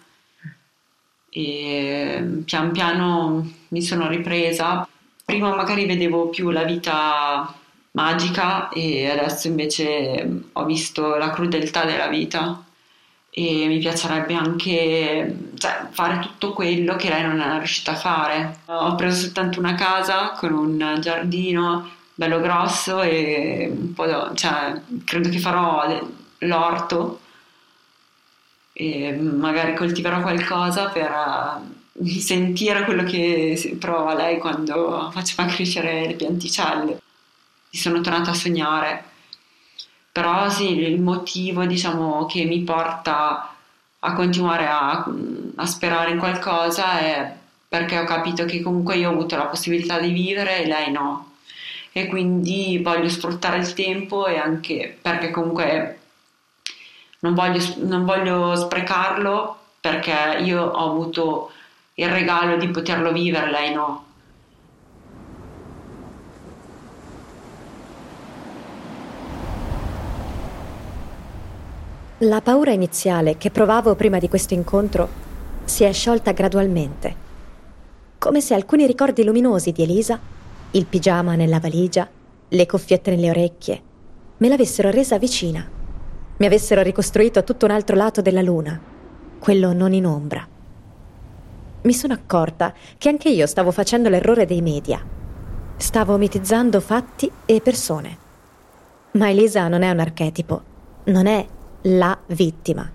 e 1.30 2.41
pian 2.43 2.72
piano 2.74 3.50
mi 3.70 3.82
sono 3.82 4.10
ripresa. 4.10 4.86
Prima 5.28 5.54
magari 5.54 5.86
vedevo 5.86 6.30
più 6.30 6.52
la 6.52 6.63
vita 6.63 7.54
magica 7.92 8.70
e 8.70 9.10
adesso 9.10 9.48
invece 9.48 10.24
mm, 10.24 10.38
ho 10.54 10.63
visto 10.63 11.18
la 11.18 11.32
crudeltà 11.32 11.84
della 11.84 12.08
vita 12.08 12.63
e 13.30 13.68
mi 13.68 13.78
piacerebbe 13.78 14.34
anche 14.36 15.52
cioè, 15.58 15.88
fare 15.92 16.20
tutto 16.20 16.54
quello 16.54 16.96
che 16.96 17.10
lei 17.10 17.24
non 17.24 17.42
è 17.42 17.58
riuscita 17.58 17.92
a 17.92 17.96
fare. 17.96 18.60
Ho 18.68 18.96
preso 18.96 19.24
soltanto 19.24 19.60
una 19.60 19.76
casa 19.76 20.32
con 20.32 20.54
un 20.54 20.98
giardino 21.02 21.90
bello 22.16 22.40
grosso 22.40 23.02
e 23.02 23.70
un 23.70 23.94
po', 23.94 24.34
cioè, 24.34 24.82
credo 25.04 25.28
che 25.28 25.40
farò 25.40 26.08
l'orto 26.38 27.20
e 28.72 29.12
magari 29.12 29.76
coltiverò 29.76 30.22
qualcosa 30.22 30.88
per 30.88 31.12
sentire 32.20 32.84
quello 32.84 33.04
che 33.04 33.76
prova 33.80 34.14
lei 34.14 34.38
quando 34.40 35.10
faceva 35.12 35.46
crescere 35.46 36.08
le 36.08 36.14
pianticelle 36.14 37.02
sono 37.78 38.02
tornata 38.02 38.32
a 38.32 38.36
sognare. 38.36 39.04
Però 40.12 40.50
sì, 40.50 40.80
il 40.80 41.00
motivo 41.00 41.66
diciamo, 41.66 42.26
che 42.26 42.44
mi 42.46 42.62
porta 42.62 43.54
a 44.00 44.14
continuare 44.14 44.68
a, 44.68 45.06
a 45.56 45.66
sperare 45.66 46.12
in 46.12 46.20
qualcosa 46.20 47.00
è 47.00 47.36
perché 47.68 48.00
ho 48.00 48.06
capito 48.06 48.46
che 48.46 48.62
comunque 48.62 48.96
io 48.96 49.10
ho 49.10 49.14
avuto 49.14 49.36
la 49.36 49.46
possibilità 49.46 50.00
di 50.00 50.12
vivere 50.12 50.64
e 50.64 50.68
lei 50.68 50.92
no. 50.92 51.34
E 51.92 52.08
quindi 52.08 52.80
voglio 52.82 53.10
sfruttare 53.10 53.58
il 53.58 53.74
tempo 53.74 54.28
e 54.28 54.38
anche 54.38 54.98
perché 55.02 55.32
comunque 55.32 56.00
non 57.20 57.34
voglio, 57.34 57.60
non 57.78 58.06
voglio 58.06 58.56
sprecarlo 58.56 59.58
perché 59.80 60.40
io 60.42 60.64
ho 60.64 60.92
avuto 60.92 61.52
il 62.00 62.10
regalo 62.10 62.58
di 62.58 62.70
poterlo 62.70 63.12
vivere, 63.12 63.50
lei 63.50 63.74
no. 63.74 64.06
La 72.20 72.42
paura 72.42 72.72
iniziale 72.72 73.38
che 73.38 73.50
provavo 73.50 73.96
prima 73.96 74.20
di 74.20 74.30
questo 74.30 74.54
incontro 74.54 75.10
si 75.66 75.86
è 75.86 75.92
sciolta 75.92 76.34
gradualmente, 76.34 77.16
come 78.20 78.42
se 78.42 78.54
alcuni 78.54 78.86
ricordi 78.86 79.24
luminosi 79.24 79.72
di 79.72 79.82
Elisa, 79.82 80.20
il 80.72 80.86
pigiama 80.86 81.34
nella 81.34 81.60
valigia, 81.60 82.08
le 82.48 82.66
cuffiette 82.68 83.10
nelle 83.10 83.32
orecchie, 83.32 83.82
me 84.38 84.48
l'avessero 84.48 84.92
resa 84.92 85.18
vicina, 85.18 85.68
mi 86.38 86.46
avessero 86.46 86.84
ricostruito 86.84 87.44
tutto 87.44 87.66
un 87.66 87.72
altro 87.72 87.96
lato 87.96 88.22
della 88.22 88.44
luna, 88.44 88.80
quello 89.40 89.74
non 89.74 89.94
in 89.94 90.06
ombra. 90.06 90.48
Mi 91.88 91.93
sono 91.93 92.12
accorta 92.12 92.73
che 92.97 93.08
anche 93.08 93.30
io 93.30 93.47
stavo 93.47 93.71
facendo 93.71 94.10
l'errore 94.10 94.45
dei 94.45 94.62
media. 94.62 95.02
Stavo 95.78 96.17
mitizzando 96.17 96.82
fatti 96.82 97.32
e 97.45 97.62
persone. 97.62 98.17
Ma 99.12 99.30
Elisa 99.30 99.69
non 99.69 99.84
è 99.84 99.89
un 99.89 100.00
archetipo, 100.00 100.63
non 101.06 101.28
è 101.28 101.47
la 101.84 102.19
vittima. 102.26 102.91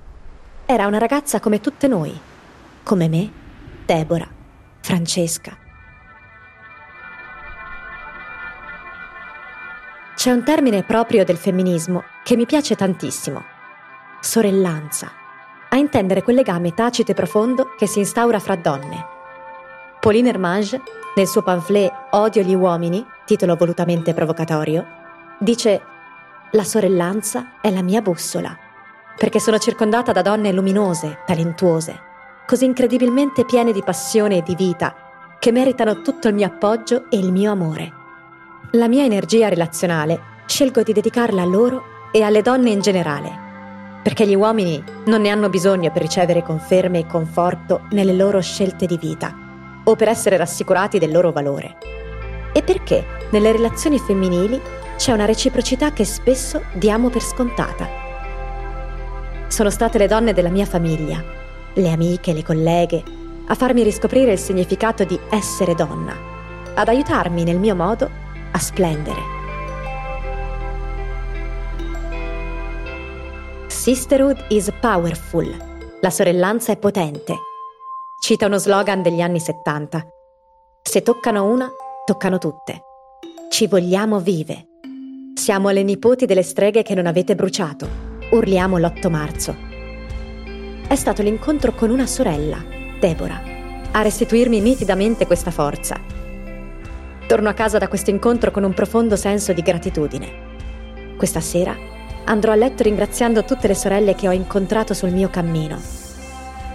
Era 0.66 0.86
una 0.86 0.98
ragazza 0.98 1.40
come 1.40 1.60
tutte 1.60 1.88
noi, 1.88 2.12
come 2.82 3.08
me, 3.08 3.32
Deborah, 3.86 4.28
Francesca. 4.82 5.56
C'è 10.14 10.30
un 10.30 10.44
termine 10.44 10.82
proprio 10.82 11.24
del 11.24 11.38
femminismo 11.38 12.04
che 12.22 12.36
mi 12.36 12.44
piace 12.44 12.76
tantissimo. 12.76 13.42
Sorellanza, 14.20 15.10
a 15.72 15.76
intendere 15.76 16.22
quel 16.22 16.36
legame 16.36 16.74
tacito 16.74 17.12
e 17.12 17.14
profondo 17.14 17.74
che 17.78 17.86
si 17.86 17.98
instaura 17.98 18.38
fra 18.38 18.56
donne. 18.56 19.06
Pauline 20.00 20.28
Hermange, 20.28 20.80
nel 21.14 21.26
suo 21.26 21.42
pamphlet 21.42 21.92
Odio 22.10 22.42
gli 22.42 22.54
uomini, 22.54 23.04
titolo 23.24 23.56
volutamente 23.56 24.12
provocatorio, 24.12 24.86
dice 25.38 25.80
La 26.50 26.64
sorellanza 26.64 27.60
è 27.62 27.70
la 27.70 27.82
mia 27.82 28.02
bussola 28.02 28.56
perché 29.16 29.38
sono 29.38 29.58
circondata 29.58 30.12
da 30.12 30.22
donne 30.22 30.52
luminose, 30.52 31.18
talentuose, 31.26 32.00
così 32.46 32.64
incredibilmente 32.64 33.44
piene 33.44 33.72
di 33.72 33.82
passione 33.82 34.38
e 34.38 34.42
di 34.42 34.54
vita, 34.54 34.94
che 35.38 35.52
meritano 35.52 36.02
tutto 36.02 36.28
il 36.28 36.34
mio 36.34 36.46
appoggio 36.46 37.04
e 37.10 37.18
il 37.18 37.30
mio 37.30 37.52
amore. 37.52 37.92
La 38.72 38.88
mia 38.88 39.04
energia 39.04 39.48
relazionale 39.48 40.20
scelgo 40.46 40.82
di 40.82 40.92
dedicarla 40.92 41.42
a 41.42 41.46
loro 41.46 41.84
e 42.10 42.22
alle 42.22 42.42
donne 42.42 42.70
in 42.70 42.80
generale, 42.80 43.51
perché 44.02 44.26
gli 44.26 44.34
uomini 44.34 44.82
non 45.06 45.20
ne 45.22 45.28
hanno 45.28 45.48
bisogno 45.48 45.90
per 45.92 46.02
ricevere 46.02 46.42
conferme 46.42 47.00
e 47.00 47.06
conforto 47.06 47.82
nelle 47.90 48.12
loro 48.12 48.40
scelte 48.40 48.86
di 48.86 48.98
vita 48.98 49.34
o 49.84 49.96
per 49.96 50.08
essere 50.08 50.36
rassicurati 50.36 50.98
del 50.98 51.12
loro 51.12 51.30
valore. 51.30 51.76
E 52.52 52.62
perché 52.62 53.04
nelle 53.30 53.52
relazioni 53.52 53.98
femminili 53.98 54.60
c'è 54.96 55.12
una 55.12 55.24
reciprocità 55.24 55.92
che 55.92 56.04
spesso 56.04 56.62
diamo 56.74 57.08
per 57.08 57.22
scontata. 57.22 57.88
Sono 59.48 59.70
state 59.70 59.98
le 59.98 60.06
donne 60.06 60.32
della 60.32 60.50
mia 60.50 60.66
famiglia, 60.66 61.22
le 61.74 61.90
amiche, 61.90 62.32
le 62.32 62.42
colleghe, 62.42 63.02
a 63.46 63.54
farmi 63.54 63.82
riscoprire 63.82 64.32
il 64.32 64.38
significato 64.38 65.04
di 65.04 65.18
essere 65.30 65.74
donna, 65.74 66.14
ad 66.74 66.88
aiutarmi 66.88 67.44
nel 67.44 67.58
mio 67.58 67.74
modo 67.74 68.08
a 68.50 68.58
splendere. 68.58 69.31
Sisterhood 73.82 74.44
is 74.50 74.72
powerful. 74.80 75.44
La 76.02 76.10
sorellanza 76.10 76.70
è 76.70 76.76
potente. 76.76 77.34
Cita 78.20 78.46
uno 78.46 78.58
slogan 78.58 79.02
degli 79.02 79.20
anni 79.20 79.40
70. 79.40 80.06
Se 80.80 81.02
toccano 81.02 81.46
una, 81.46 81.68
toccano 82.04 82.38
tutte. 82.38 82.80
Ci 83.50 83.66
vogliamo 83.66 84.20
vive. 84.20 84.68
Siamo 85.34 85.70
le 85.70 85.82
nipoti 85.82 86.26
delle 86.26 86.44
streghe 86.44 86.84
che 86.84 86.94
non 86.94 87.06
avete 87.06 87.34
bruciato. 87.34 87.88
Urliamo 88.30 88.78
l'8 88.78 89.10
marzo. 89.10 89.56
È 90.86 90.94
stato 90.94 91.22
l'incontro 91.22 91.72
con 91.72 91.90
una 91.90 92.06
sorella, 92.06 92.64
Deborah, 93.00 93.42
a 93.90 94.02
restituirmi 94.02 94.60
nitidamente 94.60 95.26
questa 95.26 95.50
forza. 95.50 96.00
Torno 97.26 97.48
a 97.48 97.54
casa 97.54 97.78
da 97.78 97.88
questo 97.88 98.10
incontro 98.10 98.52
con 98.52 98.62
un 98.62 98.74
profondo 98.74 99.16
senso 99.16 99.52
di 99.52 99.60
gratitudine. 99.60 101.16
Questa 101.16 101.40
sera 101.40 101.92
andrò 102.24 102.52
a 102.52 102.56
letto 102.56 102.82
ringraziando 102.82 103.44
tutte 103.44 103.68
le 103.68 103.74
sorelle 103.74 104.14
che 104.14 104.28
ho 104.28 104.32
incontrato 104.32 104.94
sul 104.94 105.10
mio 105.10 105.28
cammino. 105.28 105.80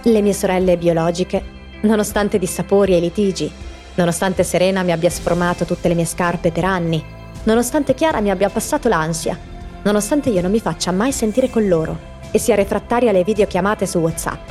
Le 0.02 0.20
mie 0.22 0.32
sorelle 0.32 0.76
biologiche, 0.76 1.42
nonostante 1.82 2.38
dissapori 2.38 2.94
e 2.94 3.00
litigi, 3.00 3.50
nonostante 3.94 4.44
Serena 4.44 4.82
mi 4.82 4.92
abbia 4.92 5.10
sfromato 5.10 5.64
tutte 5.64 5.88
le 5.88 5.94
mie 5.94 6.04
scarpe 6.04 6.52
per 6.52 6.64
anni, 6.64 7.02
nonostante 7.44 7.94
Chiara 7.94 8.20
mi 8.20 8.30
abbia 8.30 8.48
passato 8.48 8.88
l'ansia, 8.88 9.38
nonostante 9.82 10.30
io 10.30 10.42
non 10.42 10.50
mi 10.50 10.60
faccia 10.60 10.92
mai 10.92 11.12
sentire 11.12 11.50
con 11.50 11.66
loro 11.66 11.98
e 12.30 12.38
sia 12.38 12.54
refrattaria 12.54 13.10
alle 13.10 13.24
videochiamate 13.24 13.86
su 13.86 13.98
WhatsApp. 13.98 14.48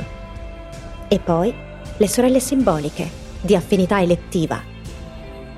E 1.08 1.18
poi 1.18 1.54
le 1.96 2.08
sorelle 2.08 2.40
simboliche, 2.40 3.26
di 3.40 3.54
affinità 3.54 4.00
elettiva. 4.00 4.60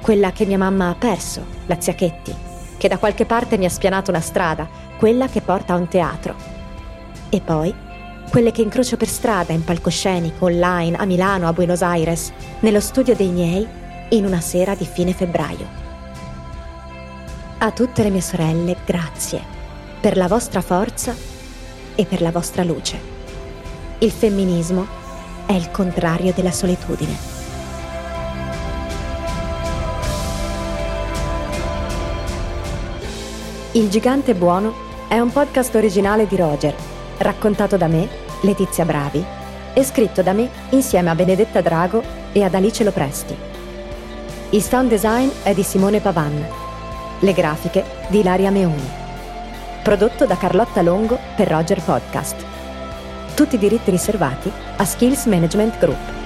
Quella 0.00 0.32
che 0.32 0.44
mia 0.46 0.58
mamma 0.58 0.90
ha 0.90 0.94
perso, 0.94 1.44
la 1.66 1.80
zia 1.80 1.94
Chetti, 1.94 2.34
che 2.76 2.88
da 2.88 2.98
qualche 2.98 3.26
parte 3.26 3.58
mi 3.58 3.64
ha 3.64 3.70
spianato 3.70 4.10
una 4.10 4.20
strada, 4.20 4.68
quella 5.00 5.28
che 5.28 5.40
porta 5.40 5.72
a 5.72 5.76
un 5.76 5.88
teatro. 5.88 6.34
E 7.30 7.40
poi 7.40 7.74
quelle 8.30 8.52
che 8.52 8.60
incrocio 8.60 8.98
per 8.98 9.08
strada, 9.08 9.54
in 9.54 9.64
palcoscenico, 9.64 10.44
online, 10.44 10.98
a 10.98 11.06
Milano, 11.06 11.48
a 11.48 11.54
Buenos 11.54 11.80
Aires, 11.80 12.30
nello 12.60 12.80
studio 12.80 13.16
dei 13.16 13.30
miei, 13.30 13.66
in 14.10 14.26
una 14.26 14.42
sera 14.42 14.74
di 14.74 14.84
fine 14.84 15.14
febbraio. 15.14 15.66
A 17.56 17.70
tutte 17.70 18.02
le 18.02 18.10
mie 18.10 18.20
sorelle, 18.20 18.76
grazie 18.84 19.40
per 20.02 20.18
la 20.18 20.28
vostra 20.28 20.60
forza 20.60 21.14
e 21.94 22.04
per 22.04 22.20
la 22.20 22.30
vostra 22.30 22.62
luce. 22.62 23.00
Il 24.00 24.10
femminismo 24.10 24.86
è 25.46 25.52
il 25.52 25.70
contrario 25.70 26.34
della 26.34 26.52
solitudine. 26.52 27.16
Il 33.72 33.88
gigante 33.88 34.34
buono 34.34 34.88
è 35.10 35.18
un 35.18 35.32
podcast 35.32 35.74
originale 35.74 36.28
di 36.28 36.36
Roger, 36.36 36.72
raccontato 37.18 37.76
da 37.76 37.88
me, 37.88 38.08
Letizia 38.42 38.84
Bravi, 38.84 39.24
e 39.74 39.82
scritto 39.82 40.22
da 40.22 40.32
me 40.32 40.48
insieme 40.70 41.10
a 41.10 41.16
Benedetta 41.16 41.60
Drago 41.60 42.00
e 42.30 42.44
ad 42.44 42.54
Alice 42.54 42.84
Lopresti. 42.84 43.36
Il 44.50 44.62
sound 44.62 44.88
design 44.88 45.28
è 45.42 45.52
di 45.52 45.64
Simone 45.64 45.98
Pavan 45.98 46.68
le 47.22 47.32
grafiche 47.32 47.84
di 48.06 48.20
Ilaria 48.20 48.52
Meoni. 48.52 48.88
Prodotto 49.82 50.26
da 50.26 50.36
Carlotta 50.36 50.80
Longo 50.80 51.18
per 51.34 51.48
Roger 51.48 51.82
Podcast. 51.82 52.46
Tutti 53.34 53.56
i 53.56 53.58
diritti 53.58 53.90
riservati 53.90 54.50
a 54.76 54.84
Skills 54.84 55.24
Management 55.26 55.78
Group. 55.78 56.19